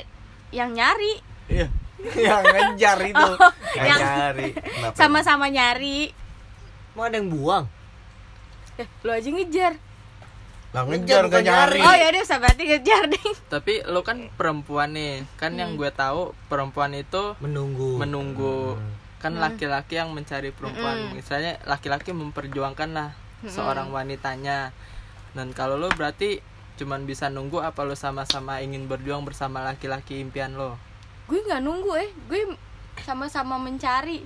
Yang 0.50 0.70
nyari. 0.74 1.12
iya 1.48 1.66
yang 2.26 2.42
ngejar 2.42 2.98
itu 3.02 3.16
Oh, 3.16 3.52
yang 3.72 3.86
yang- 3.86 4.00
nyari 4.00 4.48
Kenapa? 4.52 4.94
Sama-sama 4.94 5.46
nyari. 5.46 6.12
mau 6.92 7.04
ada 7.04 7.16
yang 7.16 7.28
buang 7.28 7.64
Eh, 8.76 8.88
lo 9.00 9.10
aja 9.10 9.28
ngejar. 9.28 9.72
Lah 10.70 10.86
Ngejar, 10.86 11.26
gak 11.26 11.42
nyari. 11.42 11.82
Oh 11.82 11.94
ya 11.98 12.14
udah 12.14 12.38
berarti 12.38 12.62
ngejar 12.62 13.02
deh. 13.10 13.24
tapi 13.54 13.82
lo 13.90 14.06
kan 14.06 14.30
perempuan 14.38 14.94
nih. 14.94 15.26
Kan 15.34 15.58
yang 15.58 15.74
gue 15.74 15.90
tahu 15.90 16.30
perempuan 16.46 16.94
itu 16.94 17.34
menunggu. 17.42 17.98
Menunggu. 17.98 18.78
Kan 19.18 19.42
laki-laki 19.42 19.98
yang 19.98 20.14
mencari 20.14 20.54
perempuan. 20.54 21.10
Mm. 21.10 21.18
misalnya 21.18 21.58
laki-laki 21.66 22.14
memperjuangkan 22.14 22.90
lah 22.94 23.10
seorang 23.50 23.90
wanitanya. 23.90 24.70
Dan 25.34 25.50
kalau 25.50 25.74
lo 25.74 25.90
berarti 25.90 26.38
cuman 26.78 27.02
bisa 27.02 27.26
nunggu 27.28 27.60
apa 27.60 27.82
lo 27.82 27.98
sama-sama 27.98 28.62
ingin 28.62 28.86
berjuang 28.86 29.26
bersama 29.26 29.66
laki-laki 29.66 30.22
impian 30.22 30.54
lo? 30.54 30.78
Gue 31.26 31.42
nggak 31.42 31.66
nunggu 31.66 31.90
eh, 31.98 32.10
gue 32.30 32.54
sama-sama 33.02 33.58
mencari. 33.58 34.22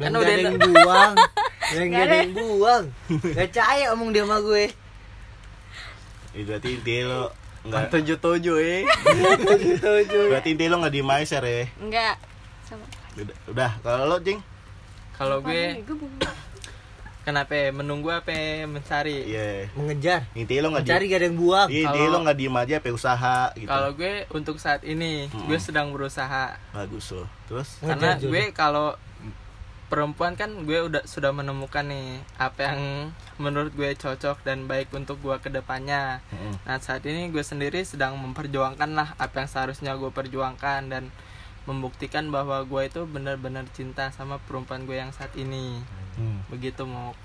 dan 0.00 0.16
Kan 0.16 0.16
gak 0.16 0.22
udah 0.24 0.32
ada 0.32 0.44
yang 0.48 0.60
buang. 0.64 1.14
Yang 1.72 2.36
buang. 2.36 2.84
Gak 3.32 3.48
percaya 3.48 3.96
omong 3.96 4.12
dia 4.12 4.24
sama 4.28 4.40
gue 4.44 4.81
Ya, 6.32 6.42
berarti 6.48 6.68
intinya 6.74 7.02
lo 7.06 7.22
nggak 7.62 7.84
tujuh 7.92 8.16
tujuh 8.18 8.56
eh. 8.58 8.82
Berarti 10.32 10.48
intinya 10.50 10.70
lo 10.72 10.78
nggak 10.82 10.92
diem 10.92 11.06
aja 11.06 11.24
Ser, 11.28 11.44
ya 11.44 11.64
Enggak. 11.78 12.16
Sama. 12.66 12.84
udah, 13.14 13.36
udah. 13.46 13.70
Kalau 13.78 14.04
lo 14.08 14.16
jing? 14.18 14.40
Kalau 15.14 15.38
gue 15.38 15.78
kenapa 17.22 17.54
menunggu 17.70 18.10
apa 18.10 18.32
mencari? 18.66 19.30
Iya. 19.30 19.70
Mengejar. 19.78 20.26
Intinya 20.34 20.60
lo 20.64 20.68
nggak 20.74 20.84
mencari 20.88 21.04
diem 21.04 21.12
gak 21.12 21.20
ada 21.20 21.26
yang 21.28 21.38
buang. 21.38 21.68
Iya 21.70 21.80
intinya 21.86 22.02
Kalau- 22.02 22.18
lo 22.18 22.24
nggak 22.26 22.38
diem 22.40 22.56
aja 22.56 22.74
apa 22.80 22.88
usaha 22.90 23.38
gitu. 23.54 23.68
Kalau 23.70 23.90
gue 23.94 24.12
untuk 24.32 24.56
saat 24.58 24.80
ini 24.82 25.12
gue 25.30 25.58
sedang 25.60 25.94
berusaha. 25.94 26.58
Bagus 26.74 27.14
lo. 27.14 27.28
Terus? 27.46 27.78
Karena 27.78 28.18
Ngejar 28.18 28.26
gue 28.26 28.42
kalau 28.50 28.86
perempuan 29.92 30.40
kan 30.40 30.48
gue 30.64 30.88
udah 30.88 31.04
sudah 31.04 31.36
menemukan 31.36 31.84
nih 31.84 32.16
apa 32.40 32.72
yang 32.72 33.12
menurut 33.36 33.76
gue 33.76 33.92
cocok 33.92 34.40
dan 34.40 34.64
baik 34.64 34.88
untuk 34.96 35.20
gue 35.20 35.36
ke 35.36 35.52
depannya 35.52 36.24
Mm-mm. 36.32 36.64
nah 36.64 36.80
saat 36.80 37.04
ini 37.04 37.28
gue 37.28 37.44
sendiri 37.44 37.84
sedang 37.84 38.16
memperjuangkan 38.16 38.96
lah 38.96 39.12
apa 39.20 39.44
yang 39.44 39.52
seharusnya 39.52 39.92
gue 40.00 40.08
perjuangkan 40.08 40.88
dan 40.88 41.12
membuktikan 41.68 42.32
bahwa 42.32 42.64
gue 42.64 42.88
itu 42.88 43.04
benar-benar 43.04 43.68
cinta 43.76 44.08
sama 44.16 44.40
perempuan 44.48 44.88
gue 44.88 44.96
yang 44.96 45.12
saat 45.12 45.36
ini 45.36 45.84
Hmm. 46.12 46.44
begitu 46.52 46.84
mau 46.84 47.16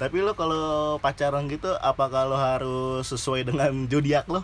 tapi 0.00 0.24
lo 0.24 0.32
kalau 0.32 0.96
pacaran 0.96 1.44
gitu 1.44 1.68
apakah 1.76 2.24
lo 2.24 2.40
harus 2.40 3.04
sesuai 3.04 3.44
dengan 3.44 3.68
zodiak 3.84 4.24
lo? 4.26 4.40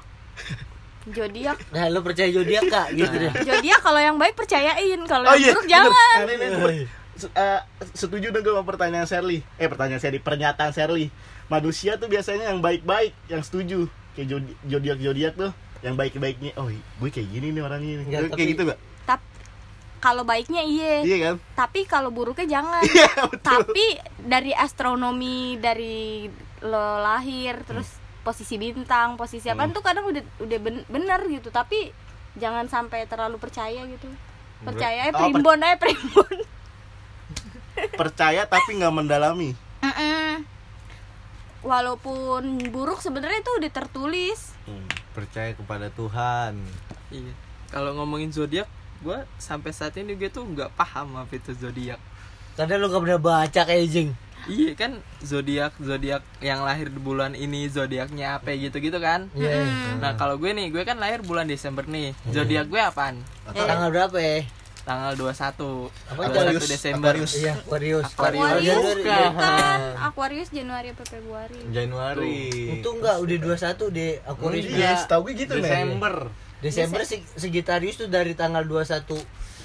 Zodiak. 1.07 1.57
nah 1.73 1.89
lo 1.89 2.05
percaya 2.05 2.29
zodiak 2.29 2.69
kak 2.69 2.93
gitu 2.93 3.15
deh. 3.17 3.33
Zodiak 3.41 3.81
kalau 3.81 3.97
yang 3.97 4.21
baik 4.21 4.37
percayain, 4.37 5.01
kalau 5.09 5.25
Oh 5.25 5.33
yang 5.33 5.41
iya, 5.41 5.53
buruk 5.57 5.67
jangan. 5.71 5.95
Nah, 5.95 6.23
ini, 6.27 6.35
ini, 6.37 6.85
se- 7.17 7.33
eh, 7.33 7.61
setuju 7.95 8.29
dong 8.29 8.43
gue 8.45 8.53
sama 8.53 8.67
pertanyaan 8.67 9.09
Sherly. 9.09 9.41
Eh 9.57 9.65
pertanyaan 9.65 10.03
Sherly 10.03 10.21
pernyataan 10.21 10.77
Sherly. 10.77 11.09
Manusia 11.47 11.97
tuh 11.97 12.11
biasanya 12.11 12.53
yang 12.53 12.61
baik-baik 12.61 13.17
yang 13.33 13.41
setuju. 13.41 13.89
Kayak 14.13 14.29
zodi- 14.37 14.59
zodiak 14.67 14.99
zodiak 15.01 15.33
tuh 15.39 15.51
yang 15.81 15.95
baik-baiknya. 15.95 16.53
Oh 16.59 16.69
gue 16.69 17.09
kayak 17.09 17.29
gini 17.33 17.55
nih 17.55 17.63
orangnya 17.65 18.05
kayak 18.35 18.49
gitu 18.53 18.63
gak 18.69 18.81
kalau 20.07 20.23
baiknya 20.23 20.63
iya, 20.63 21.03
iya 21.03 21.17
kan 21.21 21.37
tapi 21.59 21.83
kalau 21.85 22.09
buruknya 22.09 22.47
jangan. 22.53 22.79
iya 22.87 23.11
betul 23.27 23.43
tapi 23.43 23.87
dari 24.17 24.55
astronomi 24.55 25.59
dari 25.59 26.31
lo 26.61 26.79
lahir 27.01 27.59
terus 27.63 27.91
posisi 28.23 28.55
bintang 28.57 29.15
posisi 29.15 29.47
apa 29.47 29.63
Hmm. 29.63 29.75
tuh 29.75 29.83
kadang 29.83 30.07
udah 30.07 30.23
udah 30.41 30.59
ben- 30.61 30.87
bener 30.87 31.21
gitu 31.27 31.51
tapi 31.51 31.91
jangan 32.35 32.67
sampai 32.67 33.05
terlalu 33.05 33.35
percaya 33.37 33.83
gitu 33.85 34.07
percaya 34.59 35.05
eh 35.05 35.11
Oh, 35.11 35.13
per- 35.13 35.23
primbon 35.29 35.59
aja 35.61 35.77
primbon 35.77 36.33
percaya 37.93 38.43
tapi 38.45 38.71
nggak 38.75 38.95
mendalami 38.95 39.53
Mm-mm. 39.81 40.43
walaupun 41.63 42.43
buruk 42.69 42.99
sebenarnya 42.99 43.41
itu 43.41 43.53
udah 43.55 43.71
tertulis 43.73 44.55
Hmm. 44.63 44.87
percaya 45.13 45.51
kepada 45.53 45.91
Tuhan 45.91 46.59
Iya. 47.07 47.31
Kalau 47.69 47.95
ngomongin 47.95 48.31
zodiak, 48.31 48.67
gue 49.03 49.19
sampai 49.37 49.71
saat 49.73 49.97
ini 50.01 50.17
gue 50.17 50.29
tuh 50.29 50.45
nggak 50.45 50.73
paham 50.77 51.17
apa 51.21 51.33
itu 51.37 51.53
zodiak. 51.53 52.01
Kadang 52.57 52.81
lu 52.81 52.89
gak 52.89 53.05
pernah 53.05 53.21
baca 53.21 53.61
kayak 53.69 53.87
jing. 53.93 54.11
Iya 54.47 54.79
kan 54.79 55.03
zodiak 55.21 55.75
zodiak 55.83 56.23
yang 56.39 56.63
lahir 56.63 56.87
di 56.87 57.01
bulan 57.03 57.35
ini 57.35 57.67
zodiaknya 57.67 58.39
apa 58.39 58.55
gitu 58.55 58.79
gitu 58.79 58.97
kan. 59.03 59.27
Iya. 59.35 59.67
Nah 59.99 60.15
kalau 60.15 60.39
gue 60.39 60.55
nih, 60.55 60.71
gue 60.71 60.87
kan 60.87 61.03
lahir 61.03 61.21
bulan 61.27 61.51
Desember 61.51 61.83
nih. 61.85 62.15
Zodiak 62.31 62.71
gue 62.71 62.79
apaan? 62.79 63.21
Tanggal 63.51 63.91
berapa 63.91 64.17
ya? 64.17 64.47
Tanggal 64.87 65.19
21 65.19 65.91
Apa 66.15 66.31
21 66.31 66.47
Aquarius? 66.47 66.71
Desember. 66.71 67.11
Aquarius. 67.11 67.33
Iya, 67.35 67.53
Aquarius. 67.59 68.07
Aquarius. 68.07 68.47
Aquarius 68.47 68.79
Bukan. 68.79 68.95
bukan 69.35 69.81
Aquarius 69.99 70.49
Januari 70.55 70.89
apa 70.95 71.05
Februari 71.11 71.61
Januari 71.75 72.39
Itu 72.79 72.89
enggak 72.95 73.17
udah 73.19 73.37
21 73.51 73.97
deh 73.99 74.13
Aquarius. 74.23 74.67
Iya, 74.71 74.91
setahu 75.03 75.27
gue 75.27 75.35
gitu 75.43 75.59
nih. 75.59 75.99
Desember 76.59 77.03
Sig- 77.03 77.27
Sagittarius 77.33 77.97
tuh 77.97 78.09
dari 78.09 78.33
tanggal 78.33 78.63
21. 78.63 79.17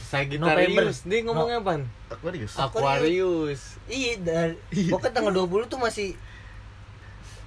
Sagittarius 0.03 1.03
dia 1.03 1.23
ngomongnya 1.23 1.59
apaan? 1.59 1.87
Aquarius. 2.07 2.51
Aquarius 2.53 3.79
Iya, 3.85 4.13
dari 4.19 4.55
pokoknya 4.87 5.13
tanggal 5.13 5.33
20 5.33 5.65
tuh 5.65 5.77
masih 5.77 6.19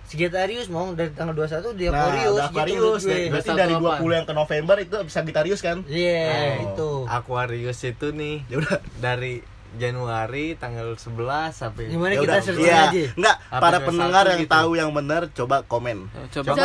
Sagittarius 0.05 0.69
mau 0.69 0.93
dari 0.93 1.11
tanggal 1.11 1.33
21 1.35 1.73
di 1.73 1.85
Nah, 1.87 1.97
Aquarius, 1.99 2.37
gitu 2.37 2.45
Aquarius. 2.47 3.03
gue. 3.03 3.11
Dari- 3.11 3.29
berarti 3.31 3.49
21 3.49 3.59
dari 3.59 3.75
apaan? 3.75 4.01
20 4.01 4.15
yang 4.15 4.27
ke 4.27 4.35
November 4.35 4.77
itu 4.79 4.97
Sagittarius 5.09 5.61
kan? 5.61 5.77
Iya, 5.85 6.25
Oh. 6.25 6.53
itu. 6.63 6.91
Aquarius 7.07 7.79
itu 7.83 8.07
nih 8.11 8.37
Ya 8.47 8.57
udah. 8.59 8.79
dari 8.99 9.35
Januari 9.75 10.55
tanggal 10.55 10.95
11 10.95 11.11
sampai 11.51 11.83
Gimana 11.87 12.13
Ya 12.13 12.21
kita 12.21 12.35
searching 12.41 12.65
Iya. 12.65 12.83
aja? 12.87 13.03
Enggak, 13.13 13.37
para 13.53 13.79
pendengar 13.81 14.25
yang 14.27 14.43
gitu? 14.43 14.53
tahu 14.53 14.71
yang 14.75 14.91
benar 14.91 15.23
coba 15.29 15.57
komen. 15.63 15.99
Coba 16.31 16.47
Coba 16.49 16.65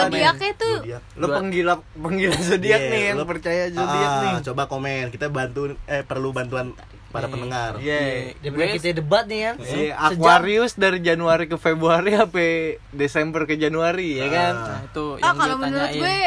tuh 0.55 0.75
Zodiak. 0.79 1.01
Lo 1.13 1.25
Dua- 1.25 1.37
penggila 1.37 1.73
penggila 1.93 2.37
zodiak 2.39 2.79
Iya, 2.79 2.89
nih 2.89 3.01
yang 3.05 3.17
lo- 3.17 3.25
percaya 3.25 3.63
zodiak 3.67 3.87
Ah, 4.07 4.21
nih. 4.21 4.33
Coba 4.43 4.63
komen. 4.65 5.03
Kita 5.09 5.25
bantu 5.27 5.61
eh 5.83 6.01
perlu 6.01 6.29
bantuan 6.29 6.73
para 7.07 7.25
Iya. 7.25 7.31
pendengar. 7.31 7.71
Iya. 7.77 7.99
Daripada 8.39 8.61
Gue- 8.63 8.75
kita 8.75 8.87
debat 8.95 9.23
nih 9.25 9.39
kan. 9.43 9.55
Si 9.59 9.69
Sejam. 9.89 9.97
Aquarius 9.99 10.73
dari 10.75 10.99
Januari 10.99 11.45
ke 11.45 11.57
Februari 11.57 12.09
sampai 12.15 12.49
Desember 12.89 13.41
ke 13.43 13.55
Januari 13.55 14.09
ya 14.15 14.27
kan? 14.27 14.53
Nah, 14.55 14.79
itu 14.83 15.05
ah 15.15 15.21
yang 15.23 15.35
kalau 15.35 15.55
gue 15.55 15.63
menurut 15.65 15.89
gue 15.91 16.17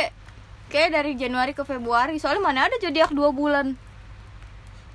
kayak 0.68 0.90
dari 0.90 1.12
Januari 1.14 1.52
ke 1.52 1.62
Februari 1.62 2.16
soalnya 2.16 2.42
mana 2.42 2.64
ada 2.64 2.76
zodiak 2.76 3.10
dua 3.10 3.28
bulan 3.28 3.76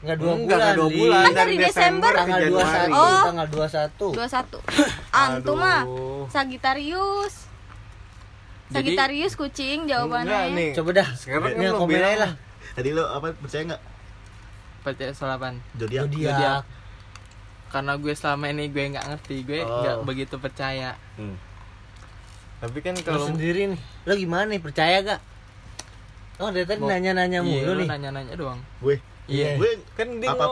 Enggak 0.08 0.18
dua 0.18 0.34
Enggak, 0.34 0.56
bulan. 0.58 0.74
dua 0.74 0.88
Li. 0.88 0.96
bulan. 0.98 1.20
Kan 1.20 1.34
dari 1.36 1.56
Desember. 1.60 2.12
ke 2.12 2.18
Tanggal 2.18 2.40
Januari. 2.40 2.88
21, 2.88 2.96
Oh. 2.96 3.24
tanggal 3.28 3.48
21. 3.50 4.08
21 4.16 4.60
Antum 5.14 5.58
mah 5.58 5.82
Jadi- 8.68 8.74
Sagittarius 8.74 9.34
kucing 9.34 9.78
Enggak 9.82 9.92
jawabannya 9.98 10.40
nih. 10.54 10.72
Coba 10.74 10.90
dah. 10.94 11.10
Sekarang 11.14 11.52
Nih, 11.54 11.72
komen 11.74 11.88
bilang 11.90 12.08
aja 12.10 12.20
lah. 12.22 12.32
Tadi 12.74 12.90
lo 12.90 13.04
apa 13.06 13.28
percaya 13.34 13.64
nggak? 13.66 13.82
percaya 14.80 15.12
salapan. 15.12 15.60
Zodiak. 15.76 16.08
Zodiak. 16.08 16.64
Karena 17.68 17.94
gue 17.94 18.14
selama 18.14 18.48
ini 18.48 18.66
gue 18.66 18.84
nggak 18.88 19.06
ngerti, 19.06 19.36
gue 19.44 19.60
Oh. 19.62 19.84
nggak 19.84 19.96
begitu 20.02 20.36
percaya. 20.38 20.96
Hmm. 21.16 21.36
Tapi 22.58 22.80
kan 22.80 22.96
Kalau 22.98 23.28
sendiri 23.28 23.68
nih, 23.68 23.80
lo 24.02 24.16
gimana 24.16 24.48
nih? 24.48 24.58
Percaya 24.58 24.98
gak? 25.02 25.20
Oh, 26.38 26.50
dari 26.50 26.64
tadi 26.64 26.80
nanya-nanya 26.80 27.38
Iya, 27.38 27.46
mulu 27.46 27.72
lu 27.72 27.82
nih. 27.82 27.88
nanya-nanya 27.88 28.34
doang. 28.34 28.62
Gue, 28.80 28.98
Iya. 29.28 29.60
gue 29.60 29.70
kan 29.94 30.08
dia 30.18 30.30
apa 30.32 30.46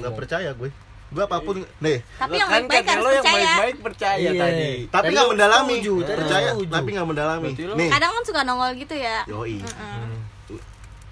nggak 0.00 0.14
percaya 0.16 0.50
gue. 0.52 0.70
Gue 1.12 1.22
apa 1.22 1.36
pun 1.38 1.60
nih. 1.78 2.00
Tapi 2.16 2.34
yang 2.34 2.48
kan 2.48 2.64
baik-baik 2.64 2.80
kata 2.80 2.90
harus 2.90 3.04
lo 3.04 3.10
yang 3.10 3.20
percaya 3.22 3.44
baik-baik 3.44 3.76
percaya 3.78 4.16
Iya. 4.18 4.40
tadi. 4.40 4.70
Tapi 4.88 5.06
nggak 5.12 5.28
mendalami. 5.28 5.74
lo 5.78 5.94
percaya, 6.02 6.48
setuju. 6.50 6.72
tapi 6.72 6.88
nggak 6.90 7.08
mendalami. 7.08 7.48
Nih, 7.52 7.88
Kadang 7.88 8.10
kan 8.10 8.22
suka 8.24 8.40
nongol 8.42 8.70
gitu 8.74 8.94
ya 8.94 9.16
yoi. 9.26 9.60
Mm-mm. 9.60 10.12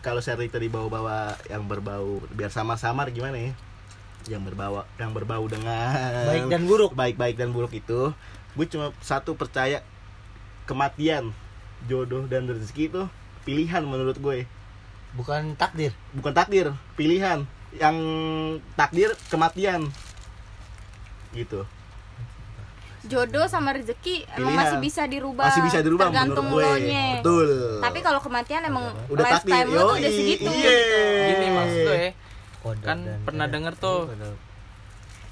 Kalau 0.01 0.19
Sherry 0.19 0.49
tadi 0.49 0.67
bawa-bawa 0.67 1.37
yang 1.47 1.69
berbau 1.69 2.25
biar 2.33 2.49
sama-samar 2.49 3.13
gimana 3.13 3.37
ya? 3.37 3.53
Yang 4.27 4.43
berbau 4.49 4.81
yang 4.97 5.13
berbau 5.13 5.45
dengan 5.45 6.25
Baik 6.25 6.49
dan 6.49 6.63
buruk. 6.65 6.93
baik-baik 6.93 7.37
dan 7.37 7.53
buruk 7.53 7.73
itu 7.73 8.13
gue 8.51 8.67
cuma 8.67 8.91
satu 8.99 9.33
percaya 9.33 9.85
kematian 10.65 11.31
jodoh 11.85 12.25
dan 12.25 12.45
rezeki 12.45 12.89
itu 12.89 13.03
pilihan 13.43 13.81
menurut 13.81 14.17
gue 14.17 14.45
Bukan 15.13 15.55
takdir. 15.55 15.91
bukan 16.13 16.33
takdir 16.33 16.67
pilihan. 16.95 17.43
Yang 17.73 17.97
takdir 18.75 19.11
kematian. 19.29 19.91
Gitu. 21.31 21.63
Jodoh 23.01 23.49
sama 23.49 23.73
rezeki 23.73 24.29
emang 24.37 24.53
masih 24.53 24.77
bisa 24.77 25.09
dirubah 25.09 25.49
masih 25.49 25.65
bisa 25.65 25.81
dirubah 25.81 26.13
Tergantung 26.13 26.53
menurut 26.53 26.77
gue 26.77 27.01
betul. 27.17 27.49
Tapi 27.81 27.99
kalau 28.05 28.21
kematian 28.21 28.61
emang 28.63 28.93
udah 29.09 29.25
takdir 29.25 29.57
lifetime 29.57 29.69
lo 29.73 29.81
tuh 29.81 29.97
udah 29.97 30.13
segitu 30.13 30.51
iya. 30.53 30.69
gitu. 30.69 30.97
Gini 31.25 31.47
maksud 31.49 31.81
gue 31.81 32.05
Kodok 32.61 32.85
kan 32.85 32.99
pernah 33.25 33.47
denger 33.49 33.73
tuh 33.75 34.01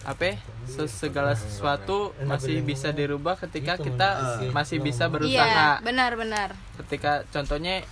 apa 0.00 0.22
ya, 0.24 0.34
se- 0.64 0.88
segala 0.88 1.36
sesuatu 1.36 2.16
masih 2.24 2.64
bisa 2.64 2.88
dirubah 2.88 3.36
ketika 3.36 3.76
Gitu, 3.76 3.92
kita 3.92 4.08
Mas. 4.16 4.56
masih 4.56 4.78
bisa 4.80 5.04
Iya, 5.04 5.12
berusaha. 5.12 5.68
benar-benar. 5.84 6.56
ketika 6.78 7.28
contohnya 7.28 7.84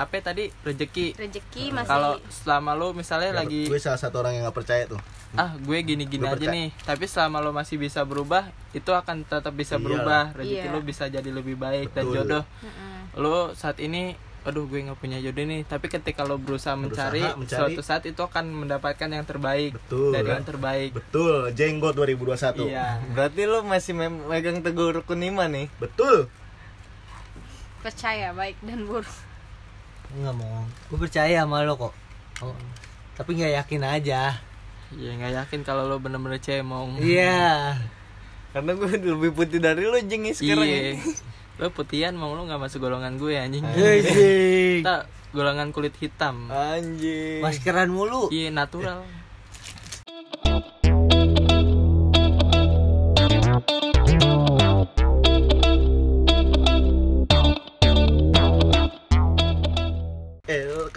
apa 0.00 0.12
ya 0.14 0.22
tadi 0.24 0.44
rezeki 0.58 1.06
Rezeki 1.14 1.64
masih 1.70 1.86
kalau 1.86 2.12
selama 2.32 2.72
lo 2.72 2.90
misalnya 2.92 3.30
Ya, 3.30 3.38
lagi 3.38 3.62
gue 3.64 3.76
salah 3.76 3.96
satu 3.96 4.16
orang 4.18 4.32
yang 4.32 4.42
nggak 4.42 4.56
percaya 4.56 4.84
tuh 4.86 4.96
ah 5.32 5.52
gue 5.54 5.78
gini-gini 5.80 6.18
Lu 6.18 6.26
aja 6.26 6.40
percaya? 6.40 6.50
nih 6.50 6.68
tapi 6.80 7.04
selama 7.04 7.38
lo 7.38 7.50
masih 7.50 7.76
bisa 7.76 8.00
berubah 8.02 8.44
itu 8.70 8.90
akan 8.90 9.22
tetap 9.22 9.52
bisa 9.52 9.74
Iyalah. 9.74 9.84
berubah 9.84 10.22
rezeki 10.34 10.56
Iya. 10.58 10.72
lo 10.72 10.80
bisa 10.80 11.04
jadi 11.06 11.30
lebih 11.30 11.54
baik 11.54 11.92
dan 11.92 12.04
Betul. 12.04 12.16
jodoh 12.16 12.44
Mm-mm. 12.58 12.98
lo 13.14 13.36
saat 13.52 13.76
ini 13.78 14.16
aduh 14.40 14.64
gue 14.64 14.80
nggak 14.80 14.96
punya 14.96 15.20
jodoh 15.20 15.44
nih 15.44 15.62
tapi 15.62 15.86
ketika 15.86 16.24
lo 16.24 16.34
berusaha, 16.34 16.72
Berusaha 16.72 17.12
mencari, 17.12 17.20
mencari. 17.36 17.60
suatu 17.68 17.80
saat 17.80 18.02
itu 18.04 18.18
akan 18.18 18.44
mendapatkan 18.56 19.06
yang 19.06 19.22
terbaik 19.22 19.76
Betul. 19.76 20.10
dari 20.10 20.28
yang 20.30 20.42
terbaik 20.42 20.90
betul 20.90 21.52
jenggot 21.52 21.92
2021 21.94 22.64
iya 22.64 22.96
Berarti 23.10 23.42
lo 23.44 23.60
masih 23.62 23.92
mem- 23.92 24.24
megang 24.24 24.58
teguh 24.58 24.96
rukun 24.96 25.20
iman 25.22 25.46
nih. 25.46 25.68
betul 25.76 26.32
percaya 27.80 28.32
baik 28.32 28.60
dan 28.60 28.84
buruk. 28.84 29.08
Enggak 30.12 30.34
mau. 30.34 30.62
Gue 30.88 30.98
percaya 31.00 31.42
sama 31.42 31.62
lo 31.62 31.74
kok. 31.74 31.92
Oh. 32.40 32.56
Tapi 33.14 33.30
nggak 33.34 33.52
yakin 33.58 33.82
aja. 33.82 34.22
iya 34.90 35.10
nggak 35.14 35.32
yakin 35.38 35.60
kalau 35.62 35.86
lo 35.86 36.02
bener-bener 36.02 36.36
cemong 36.36 36.98
Iya. 36.98 37.78
Karena 38.52 38.74
gue 38.74 38.90
lebih 38.96 39.30
putih 39.30 39.58
dari 39.58 39.86
lo 39.86 39.94
jeng 39.96 40.26
sekarang. 40.28 40.66
iya 40.66 40.78
ya. 40.90 41.06
lo 41.56 41.70
putihan 41.70 42.10
mau 42.12 42.32
lo 42.32 42.42
nggak 42.42 42.58
masuk 42.58 42.80
golongan 42.80 43.14
gue 43.14 43.36
anjing 43.36 43.62
Anjing. 43.62 44.80
kita 44.80 45.04
golongan 45.30 45.70
kulit 45.70 45.94
hitam 45.94 46.48
Anjing. 46.48 47.38
Maskeran 47.38 47.92
mulu. 47.92 48.26
iya 48.30 48.48
natural 48.48 49.04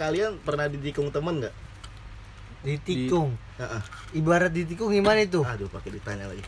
kalian 0.04 0.36
pernah 0.38 0.66
ditikung 0.66 1.08
temen 1.08 1.40
nggak 1.40 1.54
Ditikung. 2.62 3.36
Heeh. 3.54 3.82
Ibarat 4.14 4.48
ditikung 4.50 4.88
gimana 4.88 5.20
itu? 5.20 5.40
aduh 5.40 5.68
pakai 5.68 5.92
ditanya 5.92 6.26
lagi 6.26 6.44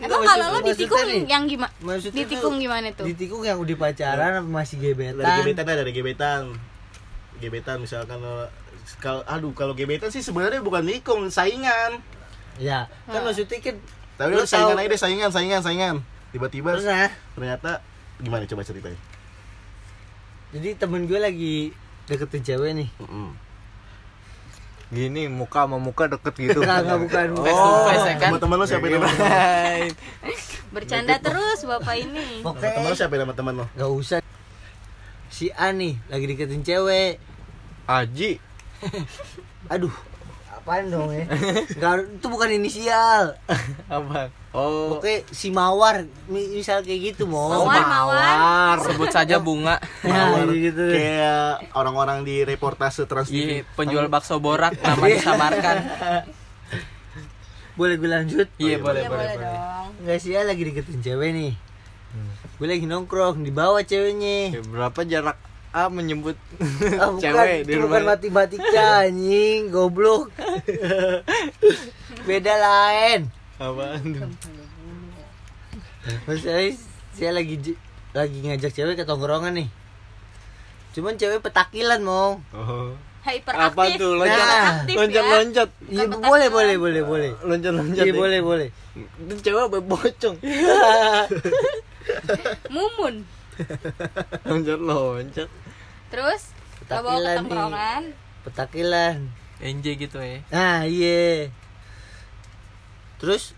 Emang 0.00 0.24
kalau 0.24 0.46
lo 0.50 0.58
ditikung 0.60 0.96
nih, 1.04 1.28
yang 1.28 1.44
gimana? 1.44 1.68
Maksudnya 1.78 2.24
Ditikung 2.24 2.56
tuh, 2.56 2.62
gimana 2.62 2.86
tuh? 2.90 3.04
Ditikung 3.04 3.42
yang 3.44 3.56
udah 3.56 3.76
pacaran 3.76 4.32
apa 4.34 4.48
masih 4.48 4.80
gebetan? 4.80 5.20
dari 5.20 5.38
gebetan 5.44 5.64
ada 5.64 5.74
dari 5.78 5.92
gebetan 5.92 6.42
gebetan 7.36 7.76
misalkan 7.78 8.18
eh, 8.18 8.48
kalau 8.96 9.20
aduh 9.24 9.52
kalau 9.52 9.72
gebetan 9.72 10.08
sih 10.08 10.20
sebenarnya 10.20 10.60
bukan 10.60 10.82
nikung 10.82 11.28
saingan 11.28 12.00
Ya, 12.56 12.88
kan 13.06 13.16
Hmm. 13.16 13.24
maksudnya 13.24 13.56
kan 13.58 13.76
tapi 14.16 14.30
Lu 14.30 14.36
lu 14.36 14.44
saingan 14.44 14.74
tahu- 14.74 14.80
aja 14.80 14.88
deh 14.88 15.00
saingan 15.00 15.30
saingan 15.30 15.60
saingan 15.60 15.96
tiba-tiba 16.28 16.76
ternyata 17.32 17.80
gimana 18.18 18.44
coba 18.44 18.60
ceritanya 18.62 19.00
Jadi 20.50 20.74
temen 20.74 21.04
gue 21.04 21.16
lagi 21.16 21.56
deketin 22.10 22.42
cewek 22.42 22.70
nih. 22.74 22.88
Mm-mm. 22.98 23.30
Gini 24.90 25.30
muka 25.30 25.70
sama 25.70 25.78
muka 25.78 26.10
deket 26.10 26.34
gitu. 26.50 26.60
Enggak, 26.66 26.82
enggak 26.82 26.98
bukan. 27.06 27.26
face 27.46 27.62
to 27.62 27.72
face 27.86 28.06
ya 28.10 28.14
kan 28.18 28.30
teman-teman 28.34 28.56
lu 28.58 28.66
siapa 28.66 28.86
yang. 28.90 29.02
Bercanda 30.74 31.14
terus 31.22 31.58
bapak 31.62 31.94
ini. 32.02 32.42
Pokoknya 32.42 32.74
teman 32.74 32.88
lu 32.90 32.96
siapa 32.98 33.12
yang 33.14 33.22
nama 33.30 33.34
teman 33.38 33.52
lu 33.62 33.66
Gak 33.78 33.90
usah. 33.94 34.18
Si 35.30 35.46
A 35.54 35.70
nih 35.70 35.94
lagi 36.10 36.24
deketin 36.26 36.66
cewek. 36.66 37.22
Aji. 37.86 38.42
Aduh, 39.72 39.94
apaan 40.70 40.86
dong 40.86 41.10
ya? 41.10 41.26
Nggak, 41.82 41.94
itu 42.14 42.26
bukan 42.30 42.48
inisial. 42.54 43.34
Apa? 43.90 44.30
Oh. 44.54 44.94
Oke, 44.94 45.26
si 45.28 45.50
Mawar, 45.50 46.06
mi- 46.26 46.46
misal 46.52 46.86
kayak 46.86 47.10
gitu 47.10 47.26
mau. 47.26 47.50
Mawar, 47.50 47.82
mawar. 47.82 48.76
sebut 48.78 49.10
saja 49.10 49.42
bunga 49.42 49.82
Ya, 50.06 50.30
gitu. 50.46 50.86
kayak 50.86 51.74
orang-orang 51.74 52.22
di 52.22 52.46
reportase 52.46 53.02
Trans 53.04 53.26
Iya, 53.30 53.34
TV 53.34 53.74
penjual 53.74 54.06
bakso 54.06 54.38
borak 54.38 54.78
nama 54.78 55.02
disamarkan. 55.04 55.76
Boleh 57.74 57.98
gue 57.98 58.06
lanjut? 58.06 58.46
Iya, 58.54 58.62
iya, 58.64 58.76
boleh, 58.78 59.02
boleh, 59.02 59.10
boleh 59.10 59.26
boleh. 59.32 59.50
dong. 59.50 59.90
Enggak 60.00 60.18
sih, 60.22 60.30
A 60.32 60.46
lagi 60.46 60.62
deketin 60.64 61.02
cewek 61.02 61.30
nih. 61.32 61.52
gue 62.56 62.66
lagi 62.68 62.84
nongkrong 62.84 63.40
di 63.40 63.50
bawah 63.50 63.80
ceweknya 63.80 64.52
Ya, 64.52 64.62
berapa 64.62 65.00
jarak 65.02 65.38
A 65.70 65.86
menyebut 65.86 66.34
Ah, 66.98 67.06
bukan, 67.14 67.22
cewek 67.22 67.62
di 67.62 67.72
itu 67.72 67.86
bukan 67.86 68.02
rumah. 68.02 68.18
matematika 68.18 69.06
anjing 69.06 69.70
goblok. 69.70 70.34
Beda 72.26 72.54
lain. 72.58 73.30
Apaan 73.54 74.02
tuh? 74.10 74.30
Maksudnya 76.26 76.74
saya 77.14 77.30
lagi 77.30 77.54
lagi 78.10 78.38
ngajak 78.42 78.74
cewek 78.74 78.98
ke 78.98 79.06
tongkrongan 79.06 79.54
nih. 79.54 79.70
Cuman 80.90 81.14
cewek 81.14 81.38
petakilan 81.38 82.02
mong. 82.02 82.42
Oh. 82.50 82.90
Hyperaktif. 83.20 83.68
apa 83.68 83.82
tuh? 83.94 84.16
Loncat 84.16 84.40
Hyperaktif 84.40 84.96
loncat 84.96 85.22
ya. 85.22 85.30
loncat 85.36 85.68
iya 85.86 86.04
boleh 86.08 86.48
boleh 86.48 86.76
boleh 86.80 87.02
boleh. 87.04 87.30
Loncat 87.44 87.72
loncat 87.76 88.02
iya 88.02 88.12
boleh 88.16 88.40
boleh. 88.40 88.68
Itu 88.96 89.34
cewek 89.38 89.70
bocong? 89.86 90.36
Mumun. 92.74 93.14
loncat 94.48 94.80
loncat. 94.80 95.48
Terus 96.10 96.42
lo 96.90 96.96
bawa 97.00 97.00
ke 97.00 97.20
Petakilan 97.20 97.36
tongkrongan. 97.38 98.02
petakilan. 98.42 99.16
NJ 99.60 99.86
gitu 100.00 100.16
ya. 100.18 100.40
Nah 100.50 100.88
iya. 100.88 101.52
Terus 103.20 103.52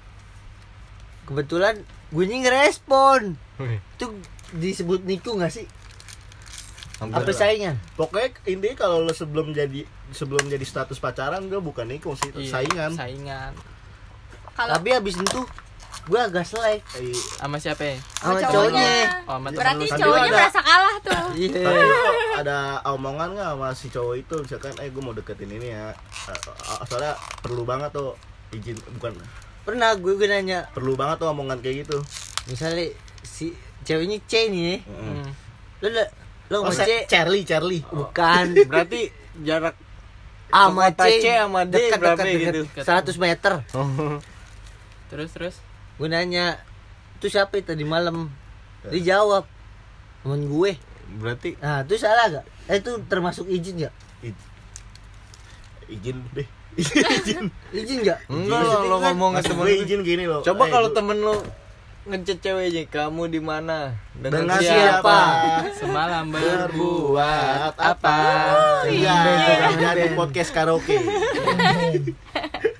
kebetulan 1.24 1.78
gue 2.10 2.24
ini 2.26 2.42
ngerespon. 2.44 3.38
Wih, 3.62 3.78
itu 3.78 4.06
disebut 4.52 5.06
niku 5.06 5.38
gak 5.38 5.54
sih? 5.54 5.64
Hampir 6.98 7.18
apa 7.22 7.32
saingan? 7.32 7.76
Pokoknya 7.94 8.34
intinya 8.46 8.76
kalau 8.86 9.02
lo 9.02 9.14
sebelum 9.14 9.54
jadi 9.54 9.86
sebelum 10.12 10.46
jadi 10.46 10.62
status 10.62 10.98
pacaran 10.98 11.46
gue 11.46 11.58
bukan 11.58 11.86
nikung 11.88 12.18
sih. 12.18 12.30
Iya, 12.34 12.62
saingan. 12.62 12.90
saingan. 12.94 13.52
Kalau 14.52 14.76
tapi 14.76 14.92
habis 14.92 15.16
itu 15.16 15.40
gue 16.02 16.18
agak 16.18 16.42
selek. 16.42 16.82
Eh, 16.98 17.14
sama 17.38 17.62
siapa 17.62 17.82
ya? 17.86 17.96
Sama 18.18 18.42
cowoknya. 18.42 18.90
oh 19.22 19.38
sama 19.38 19.48
berarti 19.54 19.86
cowoknya 19.86 20.26
ada- 20.26 20.38
merasa 20.42 20.60
kalah 20.60 20.96
tuh. 20.98 21.24
iya. 21.42 21.70
Ada 22.42 22.56
omongan 22.90 23.28
nggak 23.38 23.48
sama 23.54 23.68
si 23.78 23.86
cowok 23.86 24.14
itu? 24.18 24.34
Misalkan 24.42 24.74
eh 24.82 24.90
gue 24.90 25.02
mau 25.02 25.14
deketin 25.14 25.50
ini 25.54 25.70
ya. 25.70 25.94
Eh, 25.94 26.34
eh, 26.34 26.78
soalnya 26.90 27.14
perlu 27.38 27.62
banget 27.62 27.94
tuh 27.94 28.18
izin 28.50 28.74
bukan? 28.98 29.14
Pernah 29.62 29.94
gue 29.94 30.12
gue 30.18 30.26
nanya. 30.26 30.66
Perlu 30.74 30.98
banget 30.98 31.22
tuh 31.22 31.28
omongan 31.30 31.62
kayak 31.62 31.86
gitu. 31.86 32.02
Misalnya 32.50 32.90
si 33.22 33.54
ceweknya 33.86 34.18
C 34.26 34.50
nih. 34.50 34.82
Hmm. 34.82 35.30
lo 35.82 35.88
lo 35.90 36.04
lo 36.50 36.56
oh, 36.66 36.74
C? 36.74 37.06
Charlie 37.06 37.46
Charlie. 37.46 37.86
Bukan. 37.86 38.58
Berarti 38.70 39.06
jarak 39.46 39.78
sama 40.50 40.90
C 40.90 41.22
C 41.22 41.26
sama 41.38 41.62
D 41.62 41.78
dekat 41.78 41.98
berapa 42.02 42.20
dekat 42.26 42.42
gitu? 42.42 42.62
dekat. 42.74 42.84
100 43.14 43.22
meter. 43.22 43.52
Oh. 43.78 44.18
Terus 45.12 45.28
terus 45.36 45.56
gue 46.02 46.10
nanya 46.10 46.58
itu 47.22 47.30
siapa 47.30 47.62
itu 47.62 47.70
tadi 47.70 47.86
malam? 47.86 48.26
Dia 48.90 49.14
jawab 49.14 49.46
temen 50.26 50.50
gue. 50.50 50.74
Berarti 51.22 51.54
nah 51.62 51.86
itu 51.86 51.94
salah 51.94 52.26
gak 52.26 52.44
eh, 52.66 52.82
itu 52.82 52.90
termasuk 53.06 53.46
izin 53.46 53.86
gak 53.86 53.94
izin 55.86 56.26
deh. 56.34 56.48
Izin. 57.22 57.54
Izin 57.70 58.02
gak 58.02 58.18
enggak 58.26 58.60
lo, 58.66 58.90
lo 58.90 58.96
ngomong 58.98 59.38
ke 59.38 59.46
temen 59.46 59.62
gue 59.62 59.78
izin 59.86 60.02
gini 60.02 60.26
loh. 60.26 60.42
Coba 60.42 60.66
Eh, 60.66 60.70
kalau 60.74 60.90
temen 60.90 61.22
lo 61.22 61.38
ngechat 62.02 62.42
ceweknya 62.42 62.82
kamu 62.90 63.30
di 63.30 63.38
mana? 63.38 63.94
Dengan 64.18 64.58
siapa? 64.58 65.06
siapa? 65.06 65.18
Semalam 65.78 66.34
berbuat 66.34 67.78
apa? 67.78 68.18
iya. 68.90 69.14
Jadi 69.78 70.18
podcast 70.18 70.50
karaoke. 70.50 70.98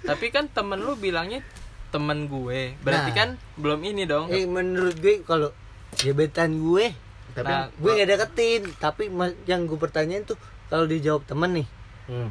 Tapi 0.02 0.26
kan 0.34 0.50
temen 0.50 0.82
lu 0.82 0.98
bilangnya 0.98 1.46
temen 1.92 2.24
gue. 2.24 2.72
Berarti 2.80 3.10
Nah. 3.10 3.16
kan 3.16 3.28
belum 3.54 3.80
ini 3.84 4.02
dong. 4.04 4.26
Eh 4.28 4.42
menurut 4.44 4.96
gue 4.96 5.20
kalau 5.22 5.52
gebetan 5.94 6.56
gue 6.56 6.96
tapi 7.32 7.48
Nah, 7.48 7.68
gue 7.70 7.90
gak 7.94 8.08
deketin. 8.08 8.62
Tapi 8.74 9.12
yang 9.44 9.64
gue 9.64 9.76
pertanyain 9.76 10.20
tuh 10.22 10.36
kalau 10.66 10.84
dijawab 10.84 11.22
temen 11.22 11.52
nih 11.54 11.68
Hmm. 12.02 12.28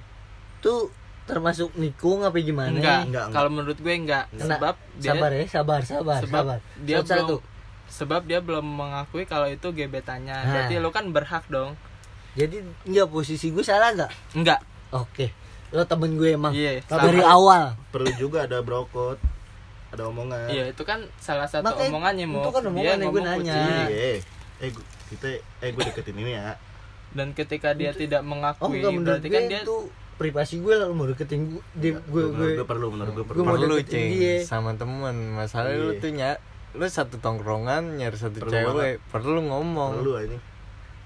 tuh 0.60 0.90
termasuk 1.24 1.72
nikung 1.74 2.22
apa 2.22 2.36
gimana? 2.36 2.74
Enggak, 2.74 3.02
Enggak, 3.08 3.26
kalau 3.30 3.50
menurut 3.50 3.78
gue 3.78 3.94
enggak. 3.96 4.26
Kena- 4.32 4.50
sebab 4.52 4.76
dia 4.98 5.10
sabar 5.12 5.30
ya 5.32 5.46
sabar 5.48 5.82
sabar 5.82 6.20
sebab 6.20 6.44
sabar. 6.44 6.60
dia 6.82 6.98
satu 7.00 7.38
belum 7.38 7.50
sebab 7.88 8.22
dia 8.24 8.40
belum 8.40 8.66
mengakui 8.66 9.24
kalau 9.24 9.46
itu 9.46 9.68
gebetannya. 9.70 10.34
Nah. 10.34 10.50
berarti 10.50 10.74
lu 10.76 10.90
kan 10.90 11.06
berhak 11.08 11.46
dong. 11.48 11.78
Jadi 12.34 12.60
enggak 12.84 13.08
posisi 13.08 13.50
gue 13.50 13.62
salah 13.62 13.92
nggak? 13.92 14.12
Enggak. 14.34 14.60
Oke. 14.92 15.32
Lo 15.70 15.88
temen 15.88 16.14
gue 16.14 16.36
emang. 16.36 16.52
Iya, 16.52 16.84
dari 16.84 17.22
awal. 17.22 17.80
Perlu 17.90 18.12
juga 18.18 18.44
ada 18.44 18.60
brokot 18.60 19.16
ada 19.92 20.04
omongan. 20.06 20.48
Iya 20.48 20.64
itu 20.68 20.82
kan 20.82 21.00
salah 21.18 21.46
satu 21.46 21.68
Makanya, 21.68 21.90
omongannya 21.90 22.26
mau 22.26 22.40
itu 22.40 22.50
kan 22.50 22.64
omongannya 22.66 23.06
gue 23.06 23.12
ngomong 23.14 23.26
nanya. 23.38 23.54
kucing. 23.54 23.88
Iya. 23.92 24.14
eh 24.58 24.70
gua- 24.70 24.88
kita 25.06 25.28
eh 25.60 25.70
gue 25.70 25.84
deketin 25.84 26.18
ini 26.18 26.32
ya. 26.34 26.56
Dan 27.12 27.28
ketika 27.32 27.70
dia 27.74 27.92
tidak 27.92 28.22
oh 28.22 28.28
mengakui 28.30 28.80
enggak 28.80 28.92
menurut 28.94 29.08
berarti 29.12 29.28
gue 29.28 29.36
kan 29.36 29.44
dia 29.46 29.62
itu 29.62 29.78
privasi 30.14 30.56
gue 30.58 30.74
lah 30.74 30.86
lo 30.86 30.94
mau 30.94 31.06
deketin 31.06 31.40
gue 31.50 31.64
dia, 31.74 31.92
gue 31.98 32.24
gue 32.30 32.48
gue 32.56 32.64
perlu 32.64 32.88
menurut 32.90 33.12
gue 33.12 33.24
Gue 33.24 33.32
perlu. 33.32 33.44
mau 33.44 33.54
perlu 33.54 33.76
cing 33.82 34.08
dia. 34.12 34.36
sama 34.42 34.72
temen. 34.74 35.16
Masalah 35.34 35.72
lu 35.72 35.92
Iya. 35.92 36.00
tuh 36.00 36.10
ny 36.10 36.24
lu 36.72 36.86
satu 36.86 37.16
tongkrongan 37.18 37.98
nyari 37.98 38.16
satu 38.16 38.38
Perlu 38.40 38.48
cewek 38.50 38.94
perlu 39.06 39.44
ngomong. 39.44 39.92
Perlu 39.98 40.14
ini 40.24 40.38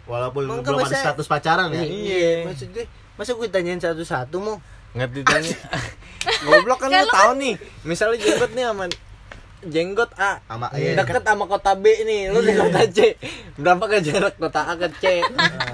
walaupun 0.06 0.46
Emang 0.46 0.62
belum 0.62 0.78
kan 0.78 0.78
ada 0.78 0.86
masa- 0.86 1.02
status 1.02 1.26
pacaran 1.26 1.68
ya. 1.72 1.82
Iya 1.82 2.46
maksud 2.46 2.70
gue 2.70 2.86
masa 3.16 3.32
gue 3.32 3.48
tanyain 3.48 3.80
satu-satu 3.80 4.36
mau 4.38 4.62
nggak 4.96 5.10
ditanya 5.22 5.56
goblok 6.48 6.80
kan 6.82 6.90
lu 6.90 7.08
tahu 7.12 7.32
nih. 7.38 7.56
Misalnya 7.86 8.18
jenggot 8.18 8.52
nih 8.56 8.66
sama 8.66 8.86
jenggot 9.66 10.12
A. 10.18 10.32
Sama 10.46 10.68
Iya. 10.74 10.78
iya 10.78 10.92
deket 11.02 11.24
sama 11.26 11.46
kota 11.50 11.72
B 11.78 11.86
nih. 12.06 12.30
Lu 12.34 12.40
di 12.42 12.54
kota 12.54 12.82
C. 12.90 13.18
Berapa 13.58 13.84
ke 13.90 13.98
jarak 14.02 14.36
kota 14.38 14.62
A 14.62 14.74
ke 14.78 14.88
C? 15.02 15.06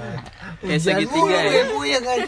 Kayak 0.62 0.78
segitiga 0.78 1.38
ya. 1.42 1.66
gue 1.66 1.86
ya 1.90 2.00
kan? 2.06 2.18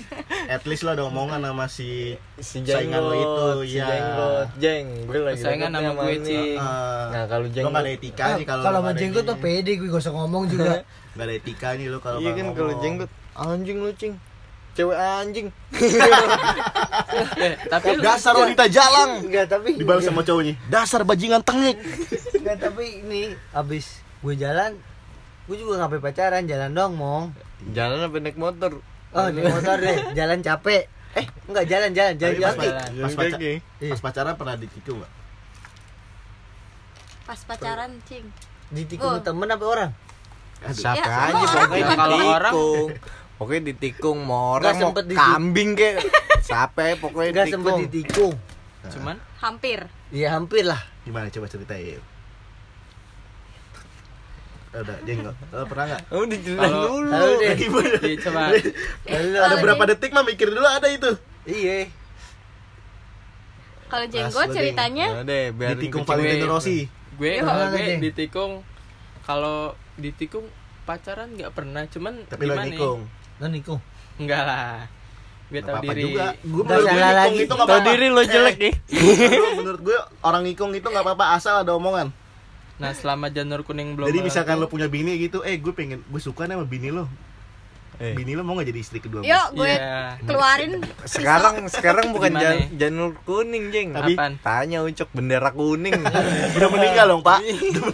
At 0.50 0.66
least 0.66 0.83
lo 0.83 0.90
ada 0.90 1.07
omongan 1.07 1.38
sama 1.38 1.70
si 1.70 2.18
si 2.42 2.66
Saingan 2.66 2.98
jenggot 2.98 3.02
lo 3.07 3.14
itu, 3.14 3.46
si 3.70 3.78
iya. 3.78 3.87
jenggot. 3.87 4.48
Jeng 4.59 4.87
gue 5.07 5.18
lagi 5.22 5.38
Saingan 5.38 5.70
sama 5.70 6.02
gue, 6.02 6.14
ini. 6.18 6.26
Cing. 6.26 6.59
eh, 6.59 7.04
nah 7.14 7.22
kalau 7.30 7.46
lo 7.46 7.48
jenggot 7.54 7.70
gak 7.70 7.85
ada 7.87 7.92
etika 7.94 8.24
nih 8.35 8.46
kalau 8.50 8.62
kalau 8.66 8.80
sama 8.83 8.90
jenggot 8.98 9.22
tuh 9.22 9.38
pede 9.38 9.72
gue 9.78 9.87
gak 9.87 10.02
usah 10.02 10.14
ngomong 10.18 10.44
juga. 10.50 10.83
Gak 11.14 11.24
ada 11.30 11.35
etika 11.38 11.68
nih 11.78 11.87
lo 11.87 11.98
kalau 12.02 12.18
iya 12.18 12.30
kan 12.35 12.46
kalau 12.59 12.74
jenggot 12.83 13.11
anjing 13.38 13.78
lu 13.78 13.90
cing 13.94 14.14
cewek 14.74 14.96
anjing 14.96 15.48
eh, 17.37 17.54
tapi 17.64 17.94
dasar 17.98 18.34
wanita 18.34 18.66
jalang 18.66 19.22
enggak 19.22 19.46
tapi 19.48 19.74
dibalas 19.74 20.02
sama 20.02 20.20
cowoknya 20.20 20.54
dasar 20.66 21.02
bajingan 21.02 21.40
tengik 21.40 21.78
enggak 22.34 22.58
tapi 22.60 23.00
ini 23.00 23.22
abis 23.50 24.02
gue 24.18 24.34
jalan 24.34 24.74
gue 25.44 25.56
juga 25.56 25.78
ngapain 25.78 26.00
pacaran 26.00 26.42
jalan 26.42 26.70
dong 26.70 26.92
mong 26.94 27.30
jalan 27.70 28.02
apa 28.02 28.16
naik 28.18 28.34
motor 28.34 28.82
oh 29.12 29.28
di 29.28 29.40
motor 29.40 29.76
deh 29.78 29.98
jalan 30.12 30.40
capek 30.40 30.90
eh 31.14 31.26
enggak 31.46 31.64
jalan 31.64 31.90
jalan 31.92 32.14
jalan 32.16 32.34
pas, 32.34 32.58
jalan. 32.58 32.74
pas, 32.74 32.90
Jalan 32.90 33.10
paca-. 33.14 33.38
Iya. 33.78 33.88
pas 33.88 34.00
pacaran 34.02 34.34
pernah 34.34 34.56
ditikung 34.56 34.98
gak? 34.98 35.12
Pas 37.24 37.40
pacaran, 37.40 37.90
cing. 38.04 38.26
ditikung 38.68 39.16
Oh. 39.16 39.22
temen 39.22 39.48
apa 39.48 39.64
orang 39.64 39.90
siapa 40.66 40.98
Ya, 40.98 41.30
aja 41.30 41.44
pokoknya. 41.62 41.94
Kalau 41.94 42.16
orang- 42.26 42.54
pokoknya 43.35 43.75
ditikung 43.75 44.23
mau 44.23 44.57
orang 44.57 44.75
Nggak 44.75 44.79
mau 44.79 44.90
sempet 44.90 45.05
ditik- 45.11 45.20
kambing 45.20 45.70
kek 45.75 45.94
siapa 46.44 46.81
ya, 46.85 46.94
pokoknya 47.01 47.31
enggak 47.33 47.47
sempet 47.51 47.73
ditikung. 47.88 48.35
ditikung. 48.35 48.35
Cuman? 48.85 49.16
Hampir. 49.40 49.81
iya 50.12 50.37
hampir 50.37 50.64
lah. 50.68 50.81
Gimana 51.05 51.33
coba 51.33 51.47
ceritain. 51.49 52.01
Udah 54.75 54.99
jenggot. 55.07 55.37
Lo 55.55 55.64
pernah 55.70 55.87
gak? 55.94 56.03
oh 56.11 56.25
diceritain 56.27 56.75
dulu. 56.75 57.11
Tahu 57.14 57.33
deh 57.38 57.53
gimana? 57.55 57.97
Iya, 58.03 58.16
coba. 58.20 58.40
Ada 59.40 59.55
berapa 59.62 59.83
detik 59.87 60.11
mah 60.11 60.25
mikir 60.27 60.51
dulu 60.51 60.66
ada 60.66 60.88
itu. 60.90 61.11
Iya. 61.47 61.88
Kalau 63.87 64.07
jenggot 64.11 64.49
ceritanya? 64.51 65.07
Nah, 65.14 65.25
deh 65.25 65.44
biar 65.55 65.79
ditikung. 65.79 66.03
Valentino 66.05 66.47
Rossi 66.51 66.90
gue 67.14 67.38
kalau 67.38 67.70
gue 67.70 68.03
ditikung 68.03 68.53
kalau 69.23 69.59
ditikung 69.94 70.47
pacaran 70.83 71.31
nggak 71.33 71.55
pernah. 71.55 71.87
Cuman 71.87 72.27
tapi 72.27 72.44
lo 72.44 72.59
gimana 72.59 72.66
lo 72.66 72.70
nikung 72.75 73.01
enggak 74.16 74.42
lah. 74.42 74.87
Gue 75.53 75.61
apa-apa 75.61 75.92
diri. 75.92 76.03
juga. 76.09 76.27
Gue 76.40 76.62
salah 76.66 77.12
lagi. 77.14 77.37
itu 77.37 77.53
nggak 77.53 77.68
tau 77.68 77.79
apa-apa. 77.79 77.90
diri 77.92 78.07
lo 78.09 78.23
jelek 78.25 78.57
nih. 78.59 78.75
Menurut- 78.90 79.55
menurut 79.55 79.81
gue 79.83 79.99
orang 80.20 80.42
nikung 80.42 80.70
itu 80.73 80.87
nggak 80.87 81.05
apa-apa 81.05 81.25
asal 81.37 81.62
ada 81.62 81.73
omongan. 81.73 82.09
Nah 82.75 82.90
selama 82.90 83.31
janur 83.31 83.62
kuning 83.62 83.94
belum 83.94 84.11
jadi 84.11 84.18
misalkan 84.18 84.59
lo 84.59 84.66
punya 84.66 84.90
bini 84.90 85.14
gitu 85.16 85.47
eh 85.47 85.55
gue 85.55 85.70
pengen 85.70 86.03
gue 86.03 86.18
suka 86.18 86.51
nih 86.51 86.59
sama 86.59 86.66
bini 86.66 86.90
lo 86.90 87.07
Eh. 87.94 88.11
bini 88.12 88.35
lo 88.35 88.42
mau 88.42 88.54
gak 88.54 88.66
jadi 88.66 88.80
istri 88.80 88.98
kedua? 88.98 89.22
Yuk 89.22 89.46
gue 89.54 89.70
Iya. 89.70 90.18
keluarin 90.20 90.83
sekarang 91.04 91.62
sekarang 91.68 92.11
bukan 92.11 92.35
jan, 92.35 92.57
janur 92.74 93.14
kuning 93.22 93.70
jeng. 93.70 93.94
Tapi- 93.94 94.18
Apaan? 94.18 94.35
tanya 94.40 94.83
ucok 94.83 95.09
bendera 95.11 95.50
kuning. 95.50 95.94
Udah 96.59 96.68
meninggal 96.68 97.07
dong 97.09 97.22
pak. 97.22 97.38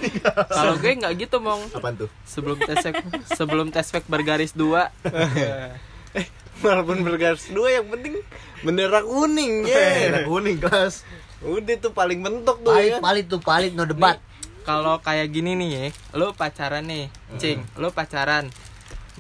Kalau 0.57 0.75
gue 0.77 0.93
nggak 0.97 1.13
gitu 1.19 1.37
mong 1.39 1.69
apaan 1.71 1.95
tuh? 1.97 2.09
Sebelum 2.25 2.57
tesek 2.57 2.97
sebelum 3.29 3.69
tesfek 3.69 4.05
bergaris 4.07 4.53
dua. 4.53 4.89
Walaupun 6.61 7.01
bergaris 7.01 7.49
dua 7.49 7.73
yang 7.75 7.89
penting 7.89 8.21
bendera 8.61 9.01
kuning 9.01 9.65
Bendera 9.65 10.21
ya 10.21 10.25
kuning 10.25 10.57
kelas. 10.57 11.05
Udah 11.41 11.77
tuh 11.77 11.93
paling 11.93 12.21
mentok 12.21 12.61
tuh 12.61 12.73
palit 12.73 12.91
ya. 12.91 12.99
palit 13.01 13.25
tuh 13.27 13.41
palit 13.41 13.73
no 13.73 13.85
debat. 13.85 14.21
Kalau 14.61 15.01
kayak 15.01 15.29
gini 15.29 15.57
nih 15.57 15.69
ya 15.73 15.85
lo 16.13 16.33
pacaran 16.33 16.85
nih 16.85 17.09
cing 17.37 17.65
lo 17.77 17.89
pacaran 17.91 18.53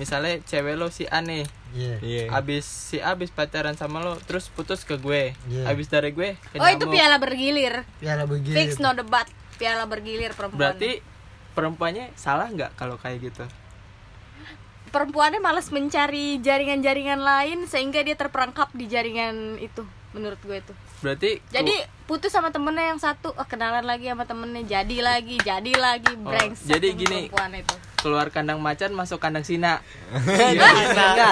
misalnya 0.00 0.40
cewek 0.42 0.74
lo 0.74 0.88
si 0.88 1.04
A 1.06 1.20
nih 1.20 1.44
Iya. 1.70 2.02
Iya. 2.02 2.22
abis 2.32 2.64
si 2.64 2.98
A 2.98 3.14
abis 3.14 3.30
pacaran 3.30 3.76
sama 3.76 4.00
lo 4.00 4.16
terus 4.18 4.48
putus 4.48 4.82
ke 4.82 4.96
gue 4.96 5.36
Iya. 5.46 5.68
abis 5.68 5.86
dari 5.86 6.10
gue 6.10 6.34
ke 6.34 6.56
Oh 6.56 6.66
itu 6.66 6.88
piala 6.88 7.20
bergilir. 7.20 7.84
Piala 8.00 8.24
begini. 8.24 8.56
Fix 8.56 8.80
no 8.80 8.90
debat. 8.90 9.28
Piala 9.54 9.84
bergilir 9.84 10.32
perempuan. 10.32 10.58
berarti 10.58 11.04
perempuannya 11.52 12.10
salah 12.16 12.48
nggak 12.48 12.74
kalau 12.74 12.96
kayak 12.96 13.20
gitu 13.20 13.44
perempuannya 14.90 15.38
malas 15.38 15.70
mencari 15.70 16.42
jaringan-jaringan 16.42 17.22
lain 17.22 17.58
sehingga 17.70 18.02
dia 18.02 18.18
terperangkap 18.18 18.74
di 18.74 18.90
jaringan 18.90 19.54
itu 19.62 19.86
menurut 20.10 20.42
gue 20.42 20.58
itu. 20.58 20.74
Berarti 21.00 21.30
Jadi 21.48 21.74
putus 22.04 22.28
sama 22.28 22.48
temennya 22.48 22.88
yang 22.88 22.98
satu, 22.98 23.30
oh, 23.30 23.46
kenalan 23.46 23.82
lagi 23.82 24.06
sama 24.06 24.24
temennya, 24.24 24.62
jadi 24.62 24.98
lagi, 25.00 25.38
jadi 25.38 25.72
lagi, 25.74 26.12
brengsek. 26.12 26.64
Oh, 26.64 26.70
jadi 26.70 26.86
gini. 26.92 27.18
itu. 27.28 27.74
keluar 27.96 28.28
kandang 28.28 28.56
macan 28.58 28.90
masuk 28.90 29.16
kandang 29.16 29.44
sina 29.44 29.84
Singa, 30.10 30.68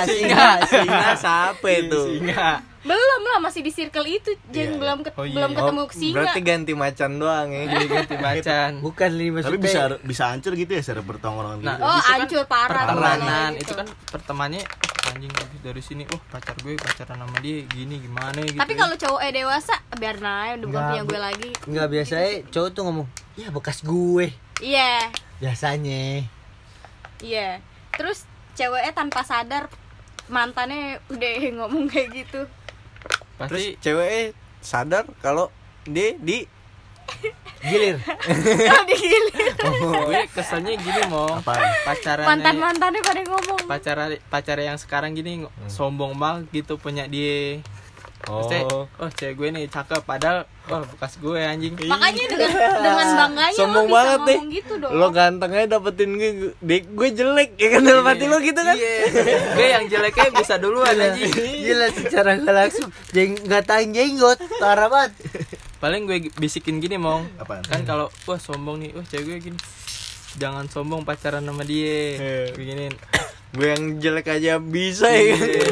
singa, 0.04 0.46
singa 0.62 1.08
siapa 1.16 1.64
itu? 1.66 1.96
singa 2.14 2.60
Belum 2.78 3.22
lah 3.26 3.40
masih 3.42 3.60
di 3.60 3.68
circle 3.68 4.06
itu, 4.06 4.32
Iya, 4.46 4.52
Jeng 4.54 4.70
iya. 4.70 4.78
belum 4.78 4.98
ket- 5.02 5.12
Oh, 5.12 5.24
iya. 5.24 5.34
belum 5.34 5.50
ketemu 5.52 5.80
Oh, 5.80 5.88
singa. 5.90 6.14
berarti 6.14 6.40
ganti 6.40 6.72
macan 6.72 7.10
doang 7.16 7.48
ya. 7.50 7.62
ganti 7.68 8.16
macan 8.16 8.70
Bukan 8.80 9.10
lima 9.10 9.38
Tapi 9.42 9.56
bisa 9.58 9.80
bisa 9.98 10.22
hancur 10.30 10.52
gitu 10.54 10.70
ya 10.70 10.80
secara 10.80 11.02
bertongkrongan 11.02 11.58
Nah, 11.58 11.74
gitu. 11.74 11.82
Oh, 11.82 11.98
kan 11.98 12.08
hancur 12.14 12.42
parah 12.46 12.84
pertemanan 12.86 13.50
itu 13.56 13.72
kan 13.72 13.86
pertemanannya 14.06 14.62
anjing 15.06 15.30
habis 15.30 15.60
dari 15.62 15.82
sini 15.82 16.02
oh 16.10 16.20
pacar 16.28 16.54
gue 16.58 16.74
pacaran 16.74 17.18
sama 17.18 17.38
dia 17.38 17.62
gini 17.66 17.98
gimana 17.98 18.38
gitu 18.40 18.58
Tapi 18.58 18.74
kalau 18.74 18.94
cowok 18.94 19.20
eh 19.22 19.32
dewasa, 19.32 19.74
biar 19.94 20.16
aja 20.18 20.54
udah 20.54 20.66
bukan 20.66 20.74
Nggak, 20.74 20.88
punya 20.90 21.02
gue 21.04 21.20
lagi. 21.20 21.50
Enggak 21.66 21.88
biasanya 21.88 22.30
cowok 22.50 22.68
tuh 22.70 22.82
ngomong, 22.84 23.06
"Ya 23.34 23.48
bekas 23.48 23.78
gue." 23.80 24.26
Iya, 24.58 24.94
Biasanya. 25.38 26.26
iya. 27.18 27.62
Terus 27.94 28.26
ceweknya 28.54 28.90
tanpa 28.90 29.22
sadar 29.22 29.70
mantannya 30.26 30.98
udah 31.08 31.32
ngomong 31.62 31.86
kayak 31.86 32.08
gitu. 32.14 32.40
Terus 33.38 33.38
pasti 33.38 33.64
cewek 33.78 34.34
sadar 34.58 35.06
kalau 35.22 35.48
dia 35.86 36.18
di 36.18 36.42
Gilir. 37.60 37.96
Oh, 38.70 38.84
digilir. 38.86 39.50
gue 40.06 40.22
keselnya 40.30 40.72
gini 40.74 41.02
mau 41.06 41.26
pacaran 41.82 42.24
Mantan 42.24 42.56
mantannya 42.56 43.02
pada 43.02 43.20
ngomong. 43.20 43.66
pacar 43.66 43.96
pacar 44.26 44.56
yang 44.56 44.76
sekarang 44.76 45.12
gini 45.12 45.42
ng- 45.42 45.50
sombong 45.66 46.14
banget 46.14 46.46
gitu 46.54 46.76
punya 46.76 47.04
dia 47.04 47.58
Oh. 48.20 48.42
Maksudnya, 48.42 48.62
oh 48.98 49.10
cewek 49.14 49.34
gue 49.36 49.48
nih 49.48 49.64
cakep 49.66 50.02
padahal 50.02 50.42
oh 50.66 50.82
bekas 50.84 51.16
gue 51.16 51.38
anjing 51.38 51.78
Makanya 51.86 52.24
dengan 52.26 52.50
dengan 52.76 53.08
bangganya 53.14 53.54
Sombong 53.54 53.86
lo 53.86 53.94
bisa 53.94 53.94
banget 53.94 54.18
ngomong 54.28 54.48
gitu 54.50 54.72
dong. 54.76 54.90
Lo 54.92 55.06
ganteng 55.08 55.50
aja 55.54 55.66
dapetin 55.70 56.10
gue, 56.12 56.30
gue, 56.52 56.78
gue 56.84 57.08
jelek 57.14 57.50
ya 57.54 57.68
kan 57.70 57.80
dalam 57.80 58.02
hati 58.02 58.26
lo 58.26 58.38
gitu 58.38 58.58
kan? 58.58 58.74
Iya. 58.74 58.94
gue 59.54 59.66
yang 59.70 59.84
jeleknya 59.86 60.28
bisa 60.34 60.54
duluan 60.56 60.98
anjing 60.98 61.30
Gila 61.30 61.88
secara 61.94 62.30
nggak 62.36 62.54
langsung 62.58 62.90
jeng 63.08 63.38
nggak 63.38 63.62
tang 63.64 63.86
jenggot 63.88 64.38
parah 64.58 64.88
banget. 64.88 65.12
Paling 65.78 66.04
gue 66.04 66.18
bisikin 66.34 66.78
gini 66.78 66.96
mong 66.96 67.26
Apaan? 67.36 67.62
kan 67.62 67.82
kalau 67.84 68.06
wah 68.24 68.36
sombong 68.36 68.78
nih 68.78 68.90
wah 68.92 69.04
cewek 69.04 69.24
gue 69.24 69.38
gini 69.44 69.58
jangan 70.34 70.66
sombong 70.66 71.02
pacaran 71.02 71.40
sama 71.40 71.62
dia 71.62 72.14
Iya. 72.14 72.52
beginin 72.52 72.94
Gue 73.48 73.66
yang 73.66 73.96
jelek 73.96 74.28
aja 74.30 74.58
bisa 74.58 75.08
ya 75.08 75.32
kan? 75.32 75.40
Iya. 75.40 75.64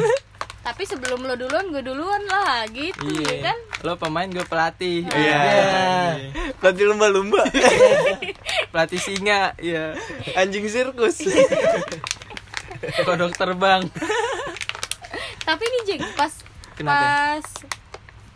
Tapi 0.65 0.83
sebelum 0.83 1.21
lo 1.21 1.35
duluan, 1.35 1.69
gue 1.69 1.79
duluan 1.79 2.19
lah 2.25 2.65
gitu 2.67 2.99
ya 3.05 3.21
iya 3.21 3.35
kan. 3.45 3.57
lo 3.81 3.95
pemain 3.95 4.25
gue 4.25 4.41
pelatih 4.43 5.05
Iya. 5.05 5.39
Berarti 6.57 6.81
lumba-lumba. 6.83 7.45
pelatih 8.71 8.97
singa 8.97 9.53
iya 9.57 9.93
Anjing 10.33 10.65
sirkus. 10.65 11.21
kodok 13.03 13.31
terbang 13.31 13.85
Tapi 15.39 15.63
nih 15.63 15.81
Jeng, 15.85 16.03
pas 16.13 16.33
Kenapa? 16.73 16.97
pas 16.97 17.45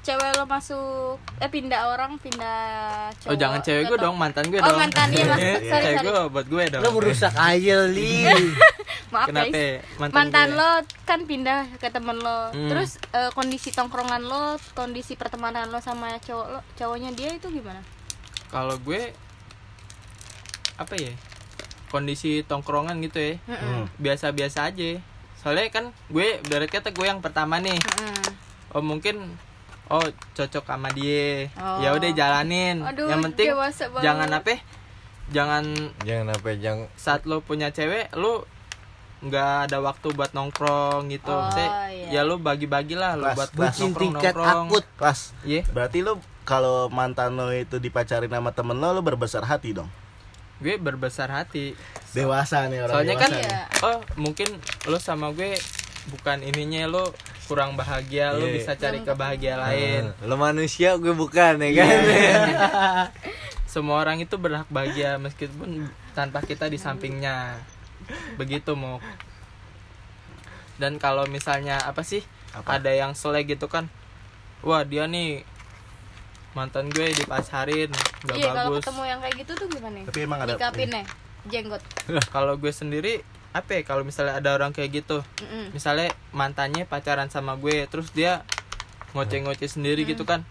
cewek 0.02 0.34
lo 0.34 0.50
masuk 0.50 1.22
eh 1.38 1.46
pindah 1.46 1.94
orang 1.94 2.18
pindah 2.18 3.14
cowok 3.22 3.30
oh 3.30 3.38
jangan 3.38 3.60
cewek 3.62 3.84
gue 3.86 3.98
dong 4.02 4.18
mantan 4.18 4.50
gue 4.50 4.58
oh 4.58 4.66
dong. 4.66 4.82
mantannya 4.82 5.24
mas. 5.30 5.38
Sorry 5.46 5.62
cewek 5.62 5.98
sorry. 6.02 6.06
gue 6.10 6.20
buat 6.34 6.48
gue 6.50 6.64
dong. 6.74 6.82
Lo 6.82 6.90
merusak 6.98 7.34
aja 7.38 7.78
li. 7.86 8.26
maaf 9.14 9.28
kenapa? 9.30 9.54
Guys 9.54 9.86
mantan, 10.02 10.16
mantan 10.18 10.48
gue? 10.50 10.58
lo 10.58 10.70
kan 11.06 11.20
pindah 11.30 11.62
ke 11.78 11.88
temen 11.94 12.18
lo. 12.18 12.50
Hmm. 12.50 12.70
terus 12.74 12.98
eh, 13.14 13.30
kondisi 13.38 13.70
tongkrongan 13.70 14.22
lo 14.26 14.58
kondisi 14.74 15.14
pertemanan 15.14 15.70
lo 15.70 15.78
sama 15.78 16.18
cowok 16.18 16.48
lo 16.50 16.60
cowoknya 16.74 17.14
dia 17.14 17.30
itu 17.38 17.48
gimana? 17.54 17.86
Kalau 18.50 18.82
gue 18.82 19.14
apa 20.82 20.98
ya 20.98 21.14
kondisi 21.94 22.42
tongkrongan 22.42 22.98
gitu 23.06 23.22
ya. 23.22 23.34
Hmm. 23.46 23.86
Biasa-biasa 24.02 24.74
aja. 24.74 24.98
Soalnya 25.38 25.70
kan 25.70 25.86
gue 26.10 26.42
berat 26.50 26.74
kata 26.74 26.90
gue 26.90 27.06
yang 27.06 27.22
pertama 27.22 27.62
nih. 27.62 27.78
Mm-mm. 27.78 28.34
oh 28.72 28.82
mungkin 28.82 29.38
oh 29.92 30.06
cocok 30.32 30.64
sama 30.66 30.90
dia 30.90 31.52
Oh. 31.54 31.78
ya 31.78 31.92
udah 31.92 32.10
jalanin 32.10 32.80
Aduh, 32.82 33.06
yang 33.06 33.20
penting 33.22 33.52
jangan 34.00 34.30
apa 34.32 34.50
ya, 34.50 34.60
jangan 35.30 35.64
Jangan 36.02 36.28
apa 36.32 36.50
jangan 36.56 36.88
saat 36.96 37.24
lo 37.24 37.40
punya 37.40 37.70
cewek 37.70 38.12
lo 38.14 38.48
nggak 39.22 39.70
ada 39.70 39.78
waktu 39.80 40.08
buat 40.10 40.32
nongkrong 40.32 41.06
gitu 41.08 41.30
Oh, 41.30 41.46
Maksudnya, 41.46 41.70
iya. 41.94 42.08
ya 42.10 42.22
lo 42.24 42.36
bagi-bagi 42.36 42.96
lah 42.96 43.14
lo 43.14 43.30
buat 43.30 43.52
kelas 43.52 43.54
Bucin 43.54 43.84
nongkrong 43.86 44.02
tingkat 44.10 44.34
nongkrong 44.34 44.66
akut. 44.66 44.86
Kelas. 44.96 45.20
iya 45.44 45.62
Berarti 45.68 46.00
lo 46.02 46.18
kalau 46.42 46.90
mantan 46.90 47.38
lo 47.38 47.54
itu 47.54 47.78
dipacarin 47.78 48.28
sama 48.28 48.50
temen 48.50 48.76
lo, 48.76 48.90
lo 48.90 49.02
berbesar 49.02 49.44
hati 49.44 49.72
dong. 49.72 49.92
gue 50.58 50.78
berbesar 50.78 51.26
hati 51.28 51.74
Dewasa 52.12 52.66
nih 52.66 52.82
orang 52.82 52.94
soalnya 52.96 53.16
dewasa 53.16 53.24
kan 53.24 53.30
nih. 53.32 53.44
Iya. 53.44 53.62
oh 53.82 53.98
mungkin 54.16 54.50
lo 54.86 54.98
sama 54.98 55.30
gue 55.32 55.58
bukan 56.10 56.38
ininya 56.44 56.86
lo 56.88 57.14
kurang 57.52 57.76
bahagia 57.76 58.32
lo 58.32 58.48
Iya. 58.48 58.56
bisa 58.56 58.72
cari 58.74 59.04
kebahagiaan 59.04 59.60
lain. 59.60 60.04
Lo 60.24 60.40
manusia 60.40 60.96
gue 60.96 61.12
bukan 61.12 61.60
ya 61.60 61.70
kan? 61.76 62.00
semua 63.74 64.00
orang 64.00 64.20
itu 64.20 64.36
berhak 64.36 64.68
bahagia 64.68 65.20
meskipun 65.20 65.92
tanpa 66.12 66.40
kita 66.40 66.66
di 66.66 66.80
sampingnya. 66.80 67.60
Begitu 68.40 68.72
mau 68.74 69.04
dan 70.80 70.96
kalau 70.96 71.28
misalnya 71.28 71.78
apa 71.78 72.02
sih? 72.02 72.24
Apa? 72.52 72.80
ada 72.80 72.92
yang 72.92 73.16
selek 73.16 73.56
gitu 73.56 73.72
kan 73.72 73.88
wah 74.60 74.84
dia 74.84 75.08
nih 75.08 75.40
mantan 76.52 76.92
gue 76.92 77.16
dipacarin 77.16 77.88
gak 78.28 78.36
iya 78.36 78.52
kalau 78.52 78.76
bagus. 78.76 78.84
ketemu 78.84 79.04
yang 79.08 79.20
kayak 79.24 79.36
gitu 79.40 79.52
tuh 79.56 79.68
gimana? 79.72 80.04
Tapi 80.04 80.20
emang 80.20 80.40
ada 80.44 80.52
Nyikapin 80.60 80.90
nih 80.92 81.06
jenggot. 81.48 81.80
Kalau 82.28 82.60
gue 82.60 82.70
sendiri 82.70 83.24
apa 83.52 83.70
ya 83.76 83.82
kalau 83.84 84.08
misalnya 84.08 84.40
ada 84.40 84.56
orang 84.56 84.72
kayak 84.72 85.04
gitu? 85.04 85.20
Mm-mm. 85.44 85.76
misalnya 85.76 86.16
mantannya 86.32 86.88
pacaran 86.88 87.28
sama 87.28 87.60
gue 87.60 87.84
terus 87.92 88.12
dia 88.16 88.48
ngoceh-ngoceh 89.12 89.68
sendiri 89.68 90.08
gitu 90.08 90.24
kan. 90.24 90.48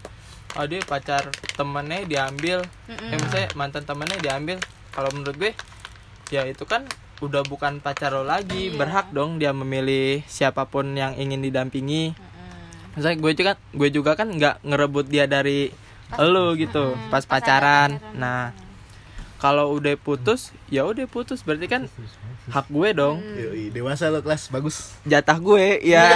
Oh 0.53 0.67
dia 0.67 0.83
pacar 0.85 1.33
temennya 1.57 2.05
diambil. 2.05 2.61
Mm-mm. 2.85 3.13
eh 3.13 3.17
misalnya 3.17 3.49
mantan 3.57 3.83
temennya 3.89 4.17
diambil. 4.21 4.57
Kalau 4.93 5.09
menurut 5.15 5.35
gue 5.39 5.51
ya 6.29 6.45
itu 6.45 6.63
kan 6.69 6.85
udah 7.21 7.41
bukan 7.45 7.81
pacar 7.81 8.13
lo 8.13 8.25
lagi. 8.25 8.69
Iya. 8.73 8.77
berhak 8.77 9.07
dong 9.13 9.41
dia 9.41 9.53
memilih 9.53 10.21
siapa 10.29 10.69
pun 10.69 10.93
yang 10.93 11.17
ingin 11.17 11.41
didampingi. 11.41 12.13
Misalnya 12.93 13.17
gue 13.17 13.31
juga 13.33 13.51
gue 13.73 13.89
juga 13.89 14.13
kan 14.13 14.29
nggak 14.29 14.61
ngerebut 14.61 15.05
dia 15.09 15.25
dari 15.25 15.73
lo 16.21 16.53
gitu. 16.53 16.93
Mm, 16.93 17.09
pas 17.09 17.23
pas 17.25 17.39
pacaran. 17.39 17.97
pacaran. 17.97 18.13
nah 18.13 18.51
kalau 19.41 19.73
udah 19.73 19.97
putus 19.97 20.53
ya 20.69 20.85
udah 20.85 21.03
putus 21.03 21.41
berarti 21.41 21.65
kan 21.65 21.81
hak 22.47 22.69
gue 22.69 22.89
dong 22.93 23.17
Yoi, 23.33 23.73
dewasa 23.73 24.07
lo 24.07 24.21
kelas 24.21 24.47
bagus. 24.47 24.93
jatah 25.03 25.37
gue 25.37 25.81
ya 25.81 26.05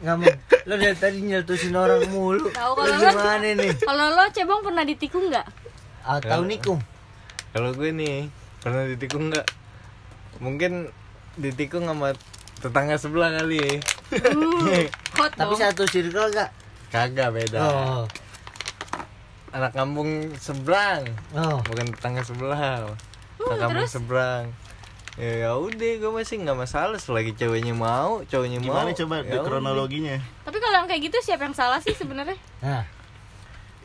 Nggak 0.00 0.16
mau. 0.16 0.32
Lo 0.64 0.74
dari 0.76 0.96
tadi 0.96 1.20
nyeltusin 1.20 1.76
orang 1.76 2.08
mulu. 2.08 2.48
Tahu 2.48 2.72
kalau 2.72 2.88
lo- 2.88 3.12
gimana 3.12 3.48
nih? 3.52 3.72
kalau 3.84 4.06
lo 4.08 4.24
cebong 4.32 4.64
pernah 4.64 4.80
ditikung 4.80 5.28
nggak 5.28 5.46
Atau 6.00 6.40
nikung? 6.42 6.80
Kalau 7.52 7.76
gue 7.76 7.92
nih 7.92 8.32
pernah 8.64 8.88
ditikung 8.88 9.28
nggak? 9.28 9.44
Mungkin 10.40 10.88
ditikung 11.36 11.84
sama 11.84 12.16
tetangga 12.60 12.96
sebelah 12.96 13.28
kali. 13.34 13.60
ya. 13.60 13.76
uh, 14.24 14.88
hot 15.20 15.32
Tapi 15.36 15.54
satu 15.54 15.84
circle 15.84 16.32
gak? 16.32 16.48
Kagak 16.88 17.28
beda. 17.30 17.58
Oh. 17.60 18.04
Anak 19.50 19.72
kampung 19.72 20.08
seberang, 20.36 21.02
Oh. 21.32 21.58
bukan 21.64 21.90
tetangga 21.90 22.22
sebelah. 22.22 22.86
Uh, 23.36 23.46
Anak 23.48 23.58
kampung 23.60 23.82
terus? 23.82 23.90
seberang. 23.92 24.44
Ya 25.18 25.32
ya 25.42 25.50
udah 25.52 25.92
gue 25.98 26.10
masih 26.14 26.38
nggak 26.38 26.54
masalah 26.56 26.94
selagi 26.96 27.34
ceweknya 27.34 27.74
mau, 27.74 28.22
cowoknya 28.24 28.58
mau. 28.58 28.66
Gimana 28.72 28.90
coba 28.94 29.14
di 29.20 29.28
ya 29.28 29.42
kronologinya? 29.42 30.16
tapi 30.40 30.56
kalau 30.56 30.76
yang 30.76 30.86
kayak 30.86 31.02
gitu 31.04 31.18
siapa 31.20 31.44
yang 31.44 31.52
salah 31.52 31.76
sih 31.78 31.92
sebenarnya 31.92 32.38
Nah, 32.60 32.86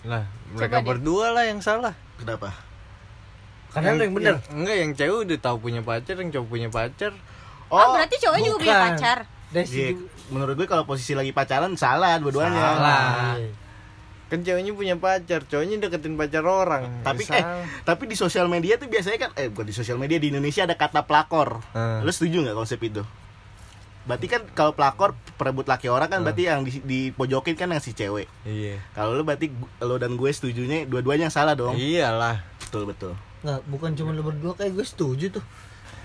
Lah, 0.05 0.23
mereka 0.47 0.79
deh. 0.79 0.85
berdua 0.85 1.33
lah 1.33 1.43
yang 1.43 1.59
salah. 1.59 1.97
Kenapa? 2.15 2.53
karena 3.67 3.91
lo 3.91 4.01
yang 4.01 4.15
bener. 4.15 4.35
enggak, 4.47 4.77
yang 4.77 4.91
cewek 4.93 5.17
udah 5.27 5.37
tahu 5.41 5.57
punya 5.59 5.81
pacar, 5.81 6.15
yang 6.15 6.31
cowok 6.31 6.47
punya 6.47 6.69
pacar. 6.69 7.11
oh, 7.67 7.91
berarti 7.91 8.15
cowoknya 8.17 8.43
juga 8.45 8.59
punya 8.61 8.75
pacar 8.85 9.17
Dari 9.47 9.67
Iya, 9.67 9.87
menurut 10.29 10.55
gue 10.55 10.67
kalau 10.69 10.85
posisi 10.85 11.11
lagi 11.11 11.31
pacaran 11.31 11.73
salah 11.75 12.15
dua-duanya. 12.15 12.55
Salah. 12.55 13.35
Kan 14.25 14.41
ceweknya 14.41 14.73
punya 14.73 14.97
pacar 14.97 15.45
cowoknya 15.45 15.85
deketin 15.85 16.17
pacar 16.17 16.41
orang 16.49 17.05
Tapi 17.05 17.29
Ya 17.29 17.37
eh 17.37 17.45
tapi 17.85 18.09
di 18.09 18.17
sosial 18.17 18.49
media 18.49 18.81
tuh 18.81 18.89
biasanya 18.89 19.29
kan 19.29 19.31
eh 19.37 19.53
bukan 19.53 19.69
di 19.69 19.75
sosial 19.77 20.01
media 20.01 20.17
di 20.17 20.33
Indonesia 20.33 20.65
ada 20.65 20.73
kata 20.73 21.05
pelakor. 21.05 21.61
Hmm. 21.77 22.01
Lu 22.01 22.09
setuju 22.09 22.41
nggak 22.41 22.57
konsep 22.57 22.81
itu? 22.81 23.05
Berarti 24.05 24.25
kan 24.29 24.41
kalau 24.53 24.73
pelakor 24.77 25.17
perebut 25.37 25.65
laki 25.65 25.89
orang 25.89 26.09
kan 26.09 26.21
berarti 26.21 26.45
yang 26.45 26.61
di, 26.61 26.77
dipojokin 26.81 27.57
kan 27.57 27.69
yang 27.73 27.81
si 27.81 27.93
cewek. 27.93 28.29
iya 28.45 28.77
Kalau 28.93 29.17
lu 29.17 29.25
berarti 29.25 29.49
lo 29.81 29.97
dan 29.97 30.13
gue 30.13 30.29
setujunya 30.29 30.85
dua-duanya 30.85 31.29
yang 31.29 31.33
salah 31.33 31.57
dong. 31.57 31.73
iyalah 31.77 32.41
Betul 32.61 32.85
betul. 32.89 33.13
nggak 33.45 33.61
bukan 33.69 33.93
cuma 33.93 34.09
lu 34.09 34.25
berdua 34.25 34.57
kayak 34.57 34.73
gue 34.73 34.85
setuju 34.85 35.29
tuh 35.37 35.45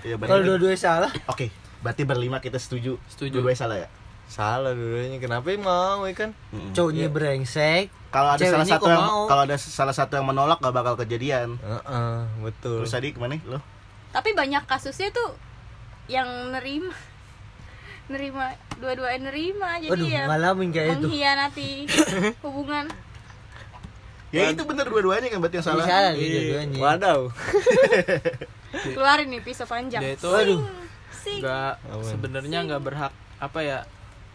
Iya 0.01 0.17
kalau 0.17 0.41
dua-duanya 0.45 0.77
salah 0.77 1.11
Oke, 1.29 1.53
berarti 1.85 2.01
berlima 2.05 2.41
kita 2.41 2.57
setuju. 2.57 2.97
Setuju. 3.05 3.37
Dua-duanya 3.37 3.59
salah 3.61 3.77
ya? 3.77 3.89
Salah 4.31 4.71
dulunya 4.71 5.19
kenapa 5.19 5.51
mau 5.57 6.01
ya 6.01 6.15
kan 6.15 6.31
Mm-mm. 6.49 6.71
cowoknya 6.71 7.07
brengsek 7.07 7.91
Kalau 8.09 8.27
ada 8.29 8.43
salah 8.43 8.63
satu 8.65 8.87
yang 8.87 9.03
kalau 9.25 9.41
ada 9.41 9.55
salah 9.55 9.91
satu 9.93 10.13
yang 10.13 10.25
menolak 10.25 10.59
gak 10.59 10.71
bakal 10.73 10.95
kejadian. 10.95 11.55
Heeh, 11.57 12.15
betul 12.41 12.83
Terus 12.83 12.91
tadi 12.91 13.11
ke 13.11 13.19
mana 13.19 13.35
lo? 13.45 13.59
tapi 14.09 14.31
banyak 14.31 14.63
kasusnya 14.65 15.07
tuh 15.09 15.31
yang 16.07 16.27
nerima 16.49 16.91
nerima 18.11 18.51
dua-duanya 18.75 19.29
nerima 19.29 19.69
jadi 19.77 19.87
waduh 19.89 20.07
ya 20.09 20.23
ngalamin 20.27 20.69
kayak 20.69 20.87
itu 20.89 20.95
mengkhianati 21.01 21.71
hubungan 22.43 22.85
Ya 24.31 24.47
itu 24.47 24.63
bener 24.63 24.83
dua-duanya 24.85 25.27
kan 25.27 25.39
berarti 25.39 25.59
yang 25.59 25.65
salah. 25.65 25.83
salah 25.85 26.11
nih 26.11 26.19
Iya. 26.21 26.31
dua-duanya 26.41 26.77
wadaw 26.77 27.19
keluarin 28.91 29.27
nih 29.29 29.41
pisau 29.41 29.63
panjang 29.65 30.01
dia 30.01 30.15
itu 30.15 30.27
waduh 30.27 30.59
sih 31.13 31.39
nggak 31.39 31.73
Awan. 31.85 32.03
sebenarnya 32.05 32.59
nggak 32.65 32.81
berhak 32.81 33.11
apa 33.37 33.59
ya 33.61 33.79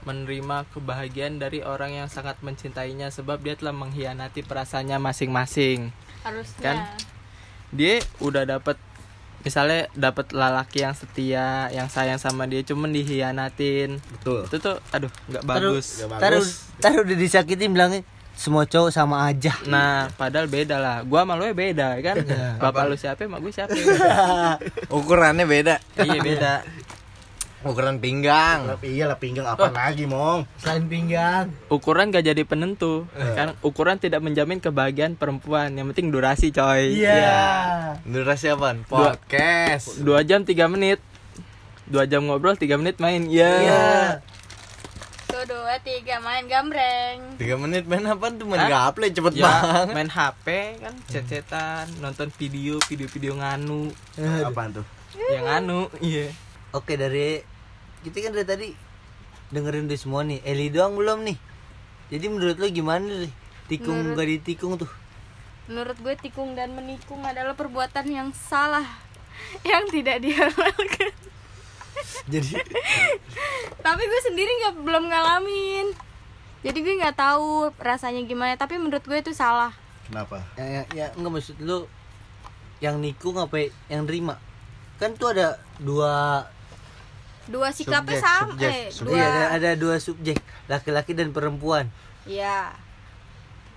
menerima 0.06 0.70
kebahagiaan 0.70 1.42
dari 1.42 1.66
orang 1.66 1.98
yang 1.98 2.08
sangat 2.08 2.38
mencintainya 2.40 3.10
sebab 3.10 3.42
dia 3.42 3.58
telah 3.58 3.74
mengkhianati 3.74 4.46
perasaannya 4.46 5.02
masing-masing. 5.02 5.90
Harusnya. 6.22 6.62
Kan? 6.62 6.78
dia 7.74 7.98
udah 8.22 8.46
dapat 8.46 8.78
misalnya 9.42 9.86
dapat 9.94 10.34
lelaki 10.34 10.82
yang 10.82 10.94
setia 10.94 11.70
yang 11.70 11.86
sayang 11.86 12.18
sama 12.18 12.50
dia 12.50 12.66
cuman 12.66 12.90
dihianatin 12.90 14.02
Betul. 14.18 14.42
itu 14.50 14.56
tuh 14.58 14.76
aduh 14.90 15.10
nggak 15.30 15.44
bagus. 15.46 16.02
Taruh 16.02 16.46
taruh 16.82 17.02
udah 17.06 17.16
disakitin 17.18 17.70
bilangnya 17.70 18.02
semua 18.36 18.66
cowok 18.66 18.90
sama 18.90 19.22
aja. 19.24 19.54
Nah 19.70 20.10
padahal 20.18 20.50
beda 20.50 20.76
lah. 20.82 20.96
Gua 21.06 21.22
sama 21.22 21.38
lu 21.38 21.46
ya 21.46 21.54
beda 21.54 21.88
kan? 22.02 22.16
Iya. 22.26 22.58
bapak 22.58 22.82
lu 22.90 22.96
siapa 22.98 23.22
emak 23.24 23.40
gue 23.40 23.52
siapa? 23.54 23.72
Ukurannya 24.98 25.46
beda. 25.46 25.78
Iya 25.94 26.20
beda 26.20 26.52
ukuran 27.66 27.96
pinggang. 27.96 28.66
Tapi 28.66 28.94
iyalah 28.94 29.16
pinggang 29.16 29.44
apa 29.44 29.68
lagi, 29.68 30.04
Mong? 30.04 30.46
selain 30.56 30.86
pinggang. 30.86 31.50
Ukuran 31.66 32.08
gak 32.08 32.24
jadi 32.24 32.42
penentu. 32.42 33.04
Kan 33.12 33.58
ukuran 33.60 33.96
tidak 33.96 34.20
menjamin 34.20 34.58
kebahagiaan 34.58 35.14
perempuan. 35.14 35.72
Yang 35.72 35.92
penting 35.92 36.08
durasi 36.10 36.50
coy. 36.50 36.96
Iya. 36.96 37.98
Durasi 38.02 38.48
apaan? 38.48 38.82
Dua- 38.82 39.14
podcast. 39.14 39.98
dua 40.00 40.22
jam 40.22 40.42
tiga 40.42 40.66
menit. 40.66 41.02
Dua 41.84 42.02
jam 42.02 42.24
ngobrol 42.24 42.54
tiga 42.54 42.74
menit 42.74 42.98
main. 42.98 43.26
Ya 43.26 43.50
iya. 43.58 43.84
Tuh 45.26 45.42
dua 45.44 45.78
tiga 45.80 46.18
main 46.18 46.46
gambreng. 46.46 47.38
Tiga 47.38 47.54
menit 47.54 47.84
main 47.84 48.02
apa 48.02 48.30
tuh? 48.30 48.42
Main 48.42 48.62
Hah? 48.62 48.90
gaple 48.90 49.06
cepet 49.08 49.32
ya 49.34 49.42
banget. 49.44 49.86
Main 49.92 50.08
HP 50.08 50.46
kan 50.80 50.94
cecetan 51.06 51.86
nonton 51.98 52.30
video 52.32 52.78
video-video 52.84 53.36
nganu. 53.36 53.90
Apaan 54.42 54.70
tuh? 54.72 54.86
yang 55.16 55.46
nganu 55.46 55.88
iya. 55.98 56.28
Oke 56.70 56.94
dari 56.94 57.40
kita 58.02 58.28
kan 58.28 58.32
dari 58.34 58.46
tadi 58.46 58.68
dengerin 59.54 59.86
di 59.86 59.96
semua 59.96 60.26
nih. 60.26 60.42
Eli 60.42 60.68
doang 60.68 60.98
belum 60.98 61.22
nih. 61.24 61.38
Jadi 62.10 62.26
menurut 62.30 62.56
lo 62.58 62.66
gimana 62.68 63.06
nih 63.06 63.32
tikung 63.66 63.98
Menurut- 63.98 64.16
gak 64.18 64.28
ditikung 64.30 64.72
tuh? 64.78 64.90
Menurut 65.66 65.98
gue 65.98 66.14
tikung 66.22 66.54
dan 66.54 66.70
menikung 66.78 67.22
adalah 67.26 67.54
perbuatan 67.58 68.06
yang 68.06 68.28
salah. 68.30 68.86
Yang 69.68 70.00
tidak 70.00 70.24
dihalalkan 70.24 71.12
jadi 72.32 72.56
tapi 73.84 74.02
gue 74.04 74.20
sendiri 74.24 74.48
nggak 74.48 74.74
belum 74.80 75.12
ngalamin. 75.12 75.86
Jadi 76.64 76.78
gue 76.82 76.94
nggak 76.98 77.16
tahu 77.16 77.70
rasanya 77.78 78.24
gimana. 78.24 78.56
Tapi 78.56 78.80
menurut 78.80 79.04
gue 79.04 79.18
itu 79.20 79.32
salah. 79.36 79.76
Kenapa? 80.08 80.40
ya, 80.56 80.64
ya, 80.64 80.82
ya 80.94 81.06
enggak 81.14 81.32
maksud 81.36 81.56
lo 81.60 81.86
yang 82.80 83.00
nikung 83.00 83.36
apa 83.40 83.72
yang 83.88 84.04
nerima 84.04 84.36
kan 84.96 85.12
tuh 85.16 85.32
ada 85.32 85.60
dua 85.80 86.44
dua 87.46 87.68
sikapnya 87.70 88.14
Subjek, 88.14 88.20
sama 88.20 88.52
subjek, 88.52 88.68
eh 88.68 88.84
subjek. 88.88 89.06
dua 89.06 89.16
iya 89.16 89.26
ada, 89.26 89.42
ada 89.52 89.70
dua 89.74 89.96
subjek 89.96 90.38
laki-laki 90.66 91.12
dan 91.12 91.30
perempuan 91.30 91.86
Iya. 92.22 92.74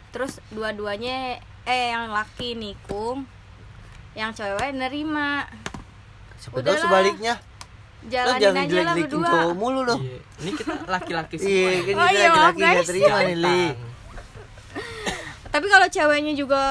Terus 0.09 0.41
dua-duanya 0.49 1.37
eh 1.63 1.93
yang 1.93 2.09
laki 2.09 2.53
nikung, 2.53 3.29
yang 4.11 4.33
cewek 4.33 4.73
nerima. 4.73 5.45
siapa 6.35 6.55
tahu 6.55 6.65
Udahlah. 6.65 6.81
sebaliknya 6.81 7.33
lo 7.35 8.09
Jalanin 8.09 8.39
jangan 8.39 8.63
aja 8.63 8.79
lah 8.79 8.95
berdua. 8.95 9.27
cowok 9.27 9.53
mulu 9.53 9.81
lo 9.83 9.97
Iya. 9.97 10.17
ini 10.39 10.51
kita 10.55 10.73
laki-laki 10.87 11.35
semua 11.35 11.51
iya 11.51 11.69
ya. 11.69 11.79
kan 11.83 11.93
Oh 11.93 12.07
kita 12.07 12.15
iya, 12.15 12.27
maaf, 12.27 12.39
laki-laki 12.41 12.57
nggak 12.57 12.73
guys. 12.73 12.87
terima 12.89 13.19
nih 13.21 13.35
li 13.35 13.45
Tang. 13.45 13.77
Tapi 15.51 15.65
kalau 15.67 15.87
ceweknya 15.87 16.33
juga 16.33 16.63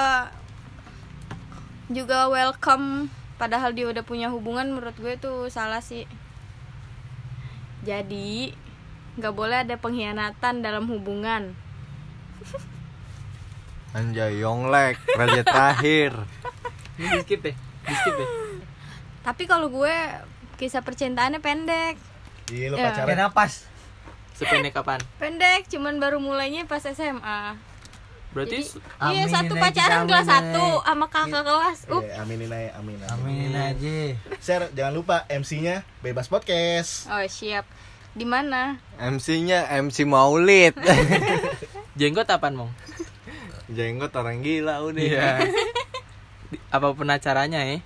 juga 1.88 2.18
welcome 2.26 3.08
padahal 3.34 3.70
dia 3.70 3.86
udah 3.86 4.02
punya 4.02 4.28
hubungan 4.28 4.66
menurut 4.68 4.94
gue 4.94 5.14
tuh 5.16 5.46
salah 5.48 5.78
sih. 5.80 6.04
Jadi 7.80 8.50
nggak 9.14 9.34
boleh 9.34 9.62
ada 9.62 9.74
pengkhianatan 9.74 10.60
dalam 10.60 10.86
hubungan. 10.86 11.54
anjay 13.90 14.38
yonglek 14.38 15.00
raja 15.10 15.40
terakhir 15.42 16.12
ini 16.94 17.08
di 17.08 17.18
skip 17.20 17.40
deh 17.40 17.56
di 17.82 17.94
skip 17.96 18.14
deh 18.14 18.28
Tapi 19.24 19.42
kalau 19.44 19.68
gue 19.68 19.92
kisah 20.54 20.80
percintaannya 20.80 21.38
pendek. 21.38 21.96
Iya, 22.48 22.68
lo 22.68 22.76
Ya. 22.76 22.88
pacaran. 22.88 23.06
kayak 23.06 23.20
napas 23.20 23.52
sependek 24.32 24.72
kapan 24.72 25.00
Pendek, 25.16 25.66
cuman 25.68 25.98
baru 25.98 26.16
mulainya 26.16 26.64
pas 26.64 26.80
SMA. 26.80 27.58
Berarti 28.28 28.60
Jadi, 28.60 29.10
iya 29.10 29.24
satu 29.24 29.52
pacaran 29.54 30.04
kelas 30.04 30.26
satu 30.26 30.66
sama 30.80 31.06
kakak 31.06 31.42
kelas. 31.42 31.78
Up, 31.88 32.02
Iya, 32.02 32.22
aminin 32.22 32.48
aja, 32.48 32.76
amin. 32.76 33.00
amin. 33.00 33.08
aminin 33.10 33.54
aja 33.54 33.96
Share, 34.38 34.68
jangan 34.70 34.94
lupa 34.94 35.16
MC-nya 35.26 35.80
Bebas 35.98 36.26
Podcast. 36.26 37.08
oh 37.08 37.24
siap. 37.24 37.64
Di 38.12 38.22
mana? 38.22 38.76
MC-nya 38.96 39.64
MC 39.78 40.04
Maulid 40.04 40.74
jenggot 41.98 42.26
apaan 42.26 42.54
mong 42.54 42.72
jenggot 43.68 44.12
orang 44.12 44.40
gila 44.40 44.80
udah 44.82 44.98
iya 44.98 45.30
Di- 46.48 46.62
apa 46.68 46.90
pun 46.90 47.04
acaranya 47.06 47.60
ya 47.60 47.78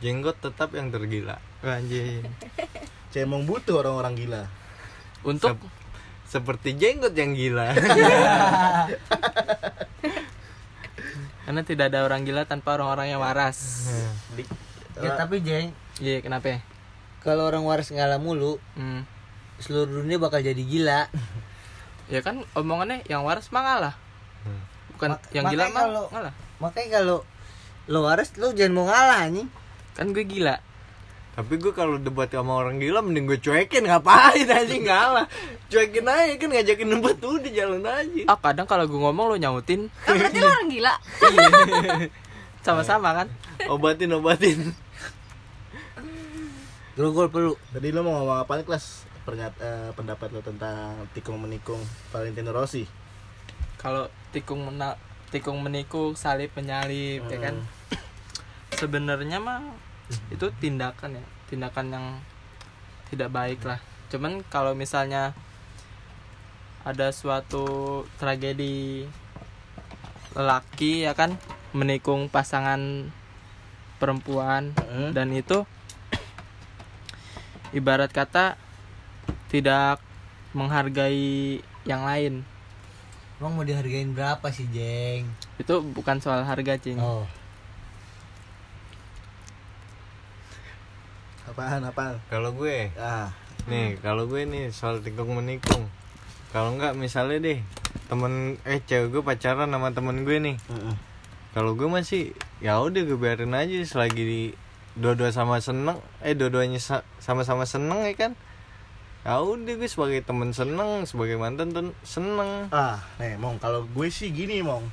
jenggot 0.00 0.34
tetap 0.36 0.72
yang 0.72 0.88
tergila 0.88 1.38
anjing 1.60 2.26
Cemong 3.08 3.44
butuh 3.44 3.78
orang-orang 3.78 4.16
gila. 4.16 4.42
untuk 5.22 5.54
Sep- 5.54 5.81
seperti 6.32 6.72
jenggot 6.80 7.12
yang 7.12 7.36
gila. 7.36 7.76
Karena 11.44 11.60
tidak 11.68 11.92
ada 11.92 12.08
orang 12.08 12.24
gila 12.24 12.48
tanpa 12.48 12.80
orang-orang 12.80 13.12
yang 13.12 13.20
waras. 13.20 13.92
Ya 14.96 15.12
tapi 15.20 15.44
jeng. 15.44 15.76
Iya 16.00 16.24
kenapa? 16.24 16.56
Ya? 16.56 16.58
kalau 17.22 17.46
orang 17.46 17.62
waras 17.62 17.94
ngalah 17.94 18.18
mulu 18.18 18.58
hmm. 18.74 19.06
seluruh 19.62 20.02
dunia 20.02 20.16
bakal 20.16 20.40
jadi 20.40 20.58
gila. 20.58 21.12
Ya 22.10 22.24
kan 22.24 22.42
omongannya 22.56 23.04
yang 23.06 23.28
waras 23.28 23.52
mah 23.52 23.62
ngalah. 23.62 23.94
Bukan 24.96 25.08
Mak- 25.14 25.30
yang 25.36 25.44
gila 25.52 25.68
mah 25.70 26.08
ngalah. 26.08 26.32
makanya 26.58 27.02
kalau 27.02 27.26
lo 27.90 28.06
waras 28.06 28.32
lo 28.38 28.54
jangan 28.54 28.72
mau 28.78 28.86
ngalah 28.86 29.26
nih 29.34 29.46
kan 29.98 30.14
gue 30.14 30.22
gila 30.22 30.62
tapi 31.32 31.56
gue 31.56 31.72
kalau 31.72 31.96
debat 31.96 32.28
sama 32.28 32.60
orang 32.60 32.76
gila 32.76 33.00
mending 33.00 33.24
gue 33.24 33.40
cuekin. 33.40 33.88
Ngapain 33.88 34.44
aja 34.44 34.76
ngalah 34.76 35.26
cuekin 35.72 36.04
aja 36.04 36.32
kan 36.36 36.48
ngajakin 36.52 36.88
debat 36.92 37.16
udah 37.16 37.52
jalan 37.52 37.80
aja. 37.88 38.22
Ah 38.28 38.36
kadang 38.36 38.68
kalau 38.68 38.84
gue 38.84 39.00
ngomong 39.00 39.32
lo 39.32 39.36
nyautin. 39.40 39.88
Kan 40.04 40.20
berarti 40.20 40.38
lo 40.44 40.48
orang 40.52 40.68
gila. 40.68 40.94
sama-sama 42.66 43.08
kan? 43.16 43.28
Obatin 43.72 44.12
obatin. 44.12 44.76
Grogol 46.92 47.32
perlu. 47.32 47.56
Tadi 47.72 47.88
lo 47.88 48.04
mau 48.04 48.20
ngomong 48.20 48.38
apa 48.44 48.52
nih, 48.60 48.68
kelas? 48.68 49.08
Pernyat, 49.24 49.54
eh, 49.64 49.90
pendapat 49.96 50.28
lo 50.36 50.44
tentang 50.44 51.08
tikung 51.16 51.40
menikung 51.40 51.80
Valentino 52.12 52.52
Rossi. 52.52 52.84
kalau 53.82 54.06
tikung 54.30 54.62
mena 54.62 54.94
tikung 55.34 55.58
menikung 55.58 56.14
salib 56.14 56.54
penyalip 56.54 57.26
ya 57.26 57.38
kan? 57.50 57.58
Sebenarnya 58.78 59.42
mah 59.42 59.58
itu 60.30 60.46
tindakan 60.58 61.18
ya 61.18 61.24
tindakan 61.48 61.86
yang 61.92 62.06
tidak 63.08 63.28
baik 63.28 63.60
lah 63.64 63.78
cuman 64.08 64.40
kalau 64.48 64.72
misalnya 64.72 65.36
ada 66.82 67.14
suatu 67.14 68.02
tragedi 68.18 69.06
lelaki 70.34 71.06
ya 71.06 71.12
kan 71.14 71.36
menikung 71.72 72.26
pasangan 72.28 73.12
perempuan 74.00 74.74
Heeh. 74.76 75.14
dan 75.14 75.30
itu 75.30 75.62
ibarat 77.72 78.10
kata 78.10 78.56
tidak 79.48 80.00
menghargai 80.52 81.60
yang 81.84 82.04
lain 82.04 82.44
Emang 83.42 83.58
mau 83.58 83.66
dihargain 83.66 84.14
berapa 84.14 84.54
sih, 84.54 84.70
Jeng? 84.70 85.26
itu 85.58 85.74
bukan 85.94 86.22
soal 86.22 86.46
harga 86.46 86.78
cing 86.78 86.94
Oh, 86.98 87.26
Apaan 91.52 91.84
apaan? 91.84 92.16
Kalau 92.26 92.50
gue, 92.52 92.88
Ah, 92.96 93.28
nih 93.64 94.00
kalau 94.00 94.24
gue 94.24 94.42
nih 94.42 94.72
soal 94.72 95.04
tikung 95.04 95.36
menikung. 95.36 95.84
Kalau 96.48 96.72
nggak 96.72 96.96
misalnya 96.96 97.38
deh 97.38 97.58
temen 98.08 98.56
eh 98.62 98.80
cewek 98.80 99.08
gue 99.10 99.22
pacaran 99.22 99.68
sama 99.68 99.92
temen 99.92 100.24
gue 100.24 100.36
nih. 100.38 100.56
Kalau 101.52 101.76
gue 101.76 101.84
masih 101.84 102.32
ya 102.58 102.80
udah 102.80 103.04
gue 103.04 103.16
biarin 103.16 103.52
aja 103.52 103.76
selagi 103.82 104.16
di 104.18 104.42
dua-dua 104.92 105.28
sama 105.28 105.56
seneng, 105.58 105.96
eh 106.20 106.32
dua-duanya 106.32 106.76
sa- 106.76 107.04
sama-sama 107.18 107.64
seneng 107.64 108.00
ya 108.02 108.16
kan. 108.18 108.32
Ya 109.22 109.38
udah 109.38 109.76
gue 109.76 109.86
sebagai 109.86 110.20
temen 110.20 110.50
seneng, 110.50 111.04
sebagai 111.04 111.36
mantan 111.36 111.70
tuh 111.70 111.92
seneng. 112.02 112.68
Ah, 112.68 112.96
nih 113.16 113.36
Mong, 113.36 113.56
kalau 113.56 113.84
gue 113.86 114.08
sih 114.08 114.28
gini 114.28 114.60
Mong. 114.60 114.88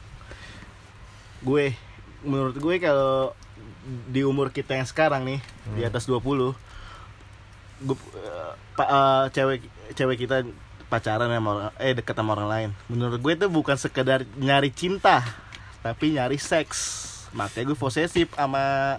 Gue 1.40 1.72
menurut 2.22 2.54
gue 2.54 2.76
kalau 2.78 3.32
di 4.06 4.22
umur 4.22 4.50
kita 4.50 4.74
yang 4.74 4.84
sekarang 4.84 5.24
nih, 5.24 5.40
di 5.72 5.82
atas 5.82 6.06
20 6.06 6.54
gue 7.80 7.96
eh, 7.96 8.52
pa- 8.74 8.90
eh, 8.90 9.26
cewek 9.32 9.60
cewek 9.94 10.18
kita 10.20 10.44
pacaran 10.86 11.30
sama 11.30 11.50
orang, 11.50 11.74
eh 11.78 11.94
deket 11.94 12.12
sama 12.14 12.32
orang 12.34 12.50
lain. 12.50 12.70
Menurut 12.88 13.18
gue 13.18 13.34
itu 13.36 13.48
bukan 13.48 13.76
sekedar 13.76 14.28
nyari 14.36 14.70
cinta, 14.70 15.24
tapi 15.80 16.12
nyari 16.12 16.36
seks. 16.36 17.08
Makanya 17.32 17.66
gue 17.66 17.78
posesif 17.78 18.28
sama 18.32 18.98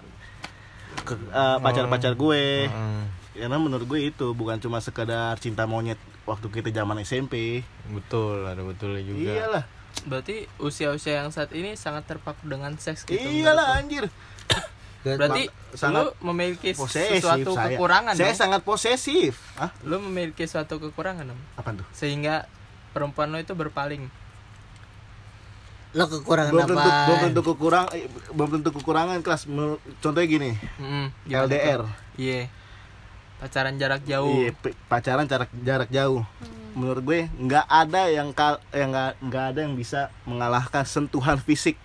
ke- 0.99 1.19
eh, 1.19 1.57
pacar-pacar 1.59 2.15
gue. 2.15 2.65
Heeh. 2.65 3.01
Karena 3.33 3.57
menurut 3.57 3.85
gue 3.85 4.07
itu 4.07 4.31
bukan 4.31 4.57
cuma 4.57 4.79
sekedar 4.79 5.37
cinta 5.37 5.63
monyet 5.63 5.95
waktu 6.23 6.47
kita 6.47 6.73
zaman 6.73 6.99
SMP. 6.99 7.61
Betul, 7.87 8.43
ada 8.43 8.59
betulnya 8.59 9.01
juga. 9.01 9.31
Iyalah. 9.31 9.65
berarti 10.01 10.47
usia-usia 10.57 11.19
yang 11.19 11.29
saat 11.29 11.51
ini 11.51 11.75
sangat 11.75 12.07
terpaku 12.07 12.47
dengan 12.47 12.73
seks 12.73 13.03
gitu 13.03 13.21
Iyalah 13.21 13.77
anjir. 13.77 14.07
Lu. 15.03 15.17
berarti 15.17 15.43
sangat 15.71 16.03
lu 16.03 16.09
memiliki 16.25 16.71
Posesif 16.71 17.19
sesuatu 17.19 17.51
saya. 17.51 17.73
kekurangan 17.73 18.13
Saya 18.13 18.27
dong 18.27 18.37
sangat 18.37 18.61
posesif. 18.61 19.33
Ah, 19.55 19.71
lu 19.81 19.97
memiliki 19.99 20.43
suatu 20.43 20.77
kekurangan 20.77 21.25
dong 21.25 21.41
apa 21.55 21.69
tuh? 21.73 21.87
sehingga 21.91 22.45
perempuan 22.89 23.29
lo 23.29 23.37
itu 23.37 23.51
berpaling 23.51 24.05
lo 25.91 26.05
kekurangan 26.07 26.51
Belum 26.51 26.63
apa? 26.63 26.71
tentu 26.71 26.89
belum 27.03 27.19
tentu 27.21 27.41
kekurang 27.45 27.85
eh, 27.91 28.07
belum 28.29 28.49
tentu 28.53 28.69
kekurangan 28.73 29.17
kelas. 29.19 29.43
Contohnya 29.99 30.27
gini, 30.29 30.51
gimana 31.25 31.45
LDR. 31.45 31.81
iya 32.15 32.47
pacaran 33.37 33.75
jarak 33.75 34.05
jauh 34.05 34.29
Iya, 34.39 34.53
p- 34.53 34.77
pacaran 34.85 35.25
jarak 35.25 35.49
jarak 35.57 35.89
jauh. 35.89 36.23
Menurut 36.71 37.03
gue 37.03 37.19
nggak 37.27 37.65
ada 37.65 38.07
yang 38.07 38.31
kal 38.31 38.63
yang 38.71 38.93
nggak 39.19 39.45
ada 39.51 39.59
yang 39.59 39.73
bisa 39.73 40.07
mengalahkan 40.23 40.85
sentuhan 40.85 41.35
fisik. 41.37 41.75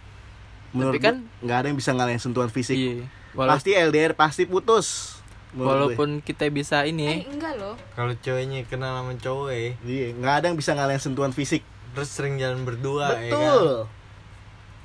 Menurut 0.71 0.99
kan- 0.99 1.21
gue, 1.21 1.43
nggak 1.43 1.57
ada 1.57 1.67
yang 1.67 1.77
bisa 1.77 1.91
ngalahin 1.91 2.19
sentuhan 2.19 2.49
fisik. 2.49 2.75
iya 2.75 3.05
Wala- 3.33 3.53
Pasti 3.53 3.71
LDR 3.71 4.13
pasti 4.13 4.43
putus. 4.45 5.19
menurut 5.49 5.63
gue. 5.93 5.97
walaupun 5.97 6.09
kita 6.21 6.45
bisa 6.49 6.83
Eh, 6.83 6.91
ini 6.91 7.25
enggak 7.25 7.57
loh. 7.57 7.77
Kalau 7.93 8.13
ceweknya 8.15 8.65
kenal 8.65 8.99
sama 8.99 9.13
cowok 9.15 9.49
ya, 9.49 9.73
Iya, 9.79 10.07
nggak 10.15 10.35
ada 10.35 10.45
yang 10.47 10.57
bisa 10.57 10.73
ngalahin 10.73 10.99
sentuhan 10.99 11.31
fisik. 11.31 11.63
terus 11.91 12.09
sering 12.09 12.37
jalan 12.37 12.61
berdua 12.63 13.09
ya 13.15 13.33
kan. 13.33 13.41
Betul. 13.41 13.67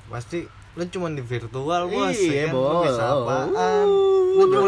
Pasti 0.09 0.39
lu 0.71 0.83
cuma 0.87 1.07
di 1.07 1.19
virtual 1.19 1.81
bos 1.85 2.11
Iya, 2.13 2.31
ya 2.31 2.43
kan? 2.45 2.53
Lu 2.53 2.63
bos. 2.63 2.83
bisa 2.85 3.03
apaan 3.09 3.87
lu 4.31 4.43
cuma 4.47 4.67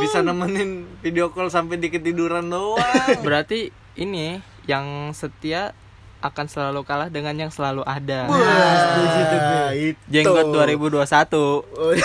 bisa 0.00 0.18
nemenin 0.20 0.70
video 0.98 1.30
call 1.30 1.46
sampai 1.46 1.76
di 1.76 1.86
ketiduran 1.88 2.46
doang 2.46 2.82
berarti 3.22 3.70
ini 3.94 4.38
yang 4.64 4.86
setia 5.12 5.70
akan 6.20 6.46
selalu 6.46 6.80
kalah 6.82 7.08
dengan 7.08 7.32
yang 7.34 7.48
selalu 7.48 7.80
ada 7.82 8.24
Wah, 8.26 9.72
itu. 9.72 9.96
jenggot 10.06 10.52
2021 10.52 11.00
Oh, 11.32 11.92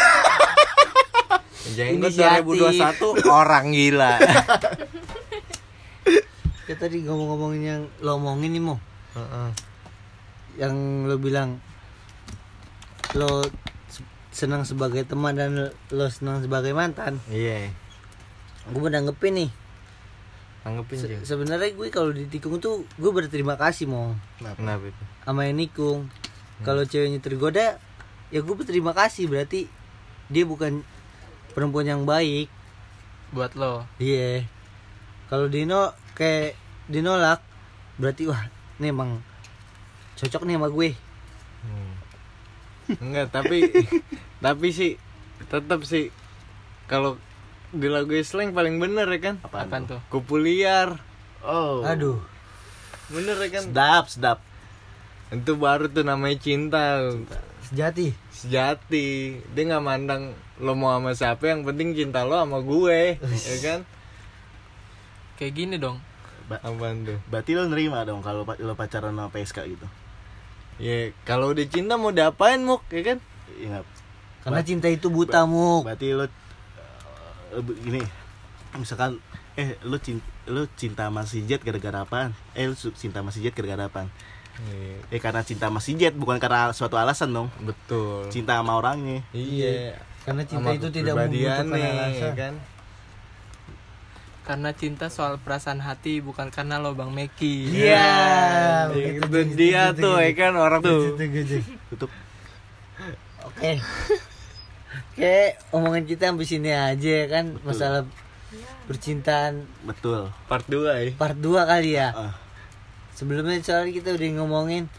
jenggot 1.71 2.09
Inisiatif. 2.09 2.45
2021 2.47 3.27
orang 3.27 3.65
gila 3.69 4.13
Ya 6.65 6.75
tadi 6.75 6.97
ngomong-ngomongin 6.99 7.61
yang 7.61 7.81
lo 7.99 8.17
omongin 8.17 8.49
nih 8.49 8.63
mo, 8.63 8.81
Heeh. 9.13 9.49
yang 10.57 10.73
lo 11.05 11.13
bilang 11.15 11.61
lo 13.13 13.45
se- 13.85 14.01
senang 14.33 14.65
sebagai 14.65 15.05
teman 15.05 15.37
dan 15.37 15.53
lo 15.69 16.05
senang 16.09 16.41
sebagai 16.41 16.73
mantan. 16.73 17.21
iya 17.27 17.69
Gue 18.65 18.81
mau 18.81 18.89
nanggepin 18.89 19.33
nih. 19.37 19.49
Tanggepin 20.65 20.97
Se- 20.97 21.23
sebenarnya 21.23 21.69
gue 21.71 21.87
kalau 21.87 22.09
ditikung 22.09 22.57
tuh 22.57 22.89
gue 22.97 23.11
berterima 23.13 23.53
kasih 23.53 23.85
mo 23.85 24.17
kenapa 24.57 24.81
itu 24.83 25.03
sama 25.21 25.45
yang 25.45 25.57
nikung. 25.57 26.09
Kalau 26.57 26.81
ceweknya 26.81 27.19
tergoda, 27.19 27.75
ya 28.29 28.39
gue 28.39 28.55
berterima 28.55 28.91
kasih 28.91 29.27
berarti 29.27 29.67
dia 30.27 30.41
bukan 30.41 30.81
perempuan 31.51 31.83
yang 31.83 32.01
baik. 32.03 32.47
buat 33.29 33.51
lo 33.53 33.83
Iya. 33.97 34.47
Kalau 35.27 35.45
Dino 35.45 35.91
kayak 36.13 36.55
dinolak, 36.87 37.43
berarti 37.97 38.25
wah, 38.25 38.47
ini 38.77 38.87
emang 38.87 39.19
cocok 40.15 40.47
nih 40.47 40.55
sama 40.55 40.69
gue. 40.71 40.89
Hmm. 41.61 41.93
enggak 43.01 43.33
tapi 43.33 43.65
tapi 44.45 44.67
sih 44.69 44.95
tetap 45.49 45.81
sih 45.83 46.13
kalau 46.85 47.17
di 47.75 47.87
lagu 47.87 48.11
slang 48.21 48.51
paling 48.51 48.79
bener 48.79 49.07
ya 49.07 49.19
kan? 49.21 49.35
Apaan 49.41 49.67
apaan 49.67 49.83
tuh? 49.85 49.99
Kupu 50.07 50.35
liar. 50.37 50.97
Oh. 51.41 51.83
Aduh, 51.83 52.17
bener 53.07 53.37
ya 53.37 53.49
kan? 53.51 53.63
Sedap, 53.67 54.05
sedap. 54.07 54.39
itu 55.29 55.53
baru 55.53 55.89
tuh 55.89 56.01
namanya 56.01 56.37
cinta. 56.37 57.01
Sejati. 57.65 58.13
sejati. 58.29 59.41
Dia 59.51 59.63
nggak 59.65 59.83
mandang 59.83 60.31
lo 60.61 60.71
mau 60.71 60.95
sama 60.95 61.11
siapa 61.11 61.49
yang 61.49 61.65
penting 61.65 61.91
cinta 61.91 62.23
lo 62.23 62.37
sama 62.37 62.61
gue 62.61 63.19
ya 63.19 63.57
kan? 63.59 63.79
Kayak 65.35 65.53
gini 65.53 65.75
dong. 65.75 65.99
Apaan 66.47 67.03
tuh? 67.03 67.17
Berarti 67.27 67.51
lo 67.53 67.65
nerima 67.65 68.05
dong 68.05 68.21
kalau 68.21 68.45
pa- 68.45 68.59
lo 68.61 68.77
pacaran 68.77 69.11
sama 69.11 69.27
PSK 69.29 69.65
gitu. 69.67 69.87
ya 70.75 71.09
kalau 71.23 71.55
udah 71.55 71.65
cinta 71.65 71.95
mau 71.95 72.11
diapain 72.11 72.61
muk? 72.61 72.85
Ya 72.91 73.15
kan? 73.15 73.17
Iya. 73.55 73.81
Karena 74.45 74.61
cinta 74.61 74.85
itu 74.85 75.09
buta, 75.09 75.41
Muk. 75.49 75.89
Berarti 75.89 76.13
lo 76.13 76.29
gini. 77.61 78.01
Misalkan 78.73 79.19
eh 79.55 79.79
lo 79.81 79.95
cinta 79.97 80.25
lo 80.45 80.67
cinta 80.71 81.07
sama 81.07 81.23
si 81.23 81.43
Jet 81.43 81.61
gara-gara 81.61 82.01
apaan? 82.01 82.35
Eh 82.51 82.65
lo 82.65 82.75
su- 82.75 82.91
cinta 82.91 83.19
sama 83.19 83.29
si 83.29 83.39
Jet 83.39 83.53
gara-gara 83.53 83.85
apaan? 83.85 84.11
Iya, 84.55 84.99
Eh 85.09 85.19
karena 85.19 85.41
cinta 85.41 85.67
sama 85.67 85.79
si 85.79 85.93
Jet 85.93 86.11
bukan 86.13 86.35
karena 86.37 86.71
suatu 86.71 86.95
alasan 86.95 87.31
dong. 87.31 87.47
betul 87.59 88.27
Cinta 88.29 88.55
sama 88.55 88.75
orangnya. 88.75 89.19
iya 89.31 89.99
Karena 90.23 90.41
cinta 90.41 90.63
Sama 90.65 90.75
itu 90.75 90.87
tidak 90.89 91.13
membutuhkan 91.17 91.65
alasan. 91.69 92.13
ya 92.13 92.31
kan 92.33 92.53
karena 94.45 94.69
cinta 94.71 95.09
soal 95.09 95.41
perasaan 95.41 95.81
hati 95.81 96.21
bukan 96.21 96.47
karena 96.49 96.77
lo 96.77 96.93
bang 96.93 97.09
Meki 97.09 97.65
Iya. 97.65 97.97
Ya, 97.97 98.93
begitu, 98.93 99.25
itu 99.25 99.57
dia 99.57 99.89
tuh 99.91 100.21
ya 100.21 100.31
kan 100.31 100.53
orang 100.53 100.79
tuh. 100.79 101.17
Tutup. 101.89 102.11
Oke. 103.43 103.81
Oke, 105.15 105.55
omongan 105.71 106.03
kita 106.03 106.27
sampai 106.27 106.43
sini 106.43 106.75
aja 106.75 107.11
ya 107.23 107.25
kan 107.31 107.55
masalah 107.63 108.03
percintaan 108.83 109.63
Betul. 109.87 110.27
part 110.51 110.67
2 110.67 110.91
ya 110.91 111.15
part 111.15 111.39
2 111.39 111.55
kali 111.71 111.95
ya. 111.95 112.11
Ah, 112.11 112.35
Sebelumnya 113.15 113.55
soalnya 113.63 113.95
kita 113.95 114.11
udah 114.11 114.29
ngomongin 114.43 114.91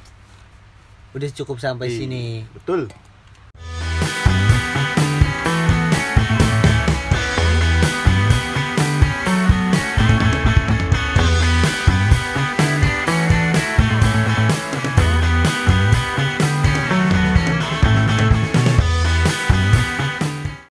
udah 1.12 1.28
cukup 1.36 1.60
sampai 1.60 1.92
iya, 1.92 2.00
sini. 2.00 2.24
Betul. 2.48 2.88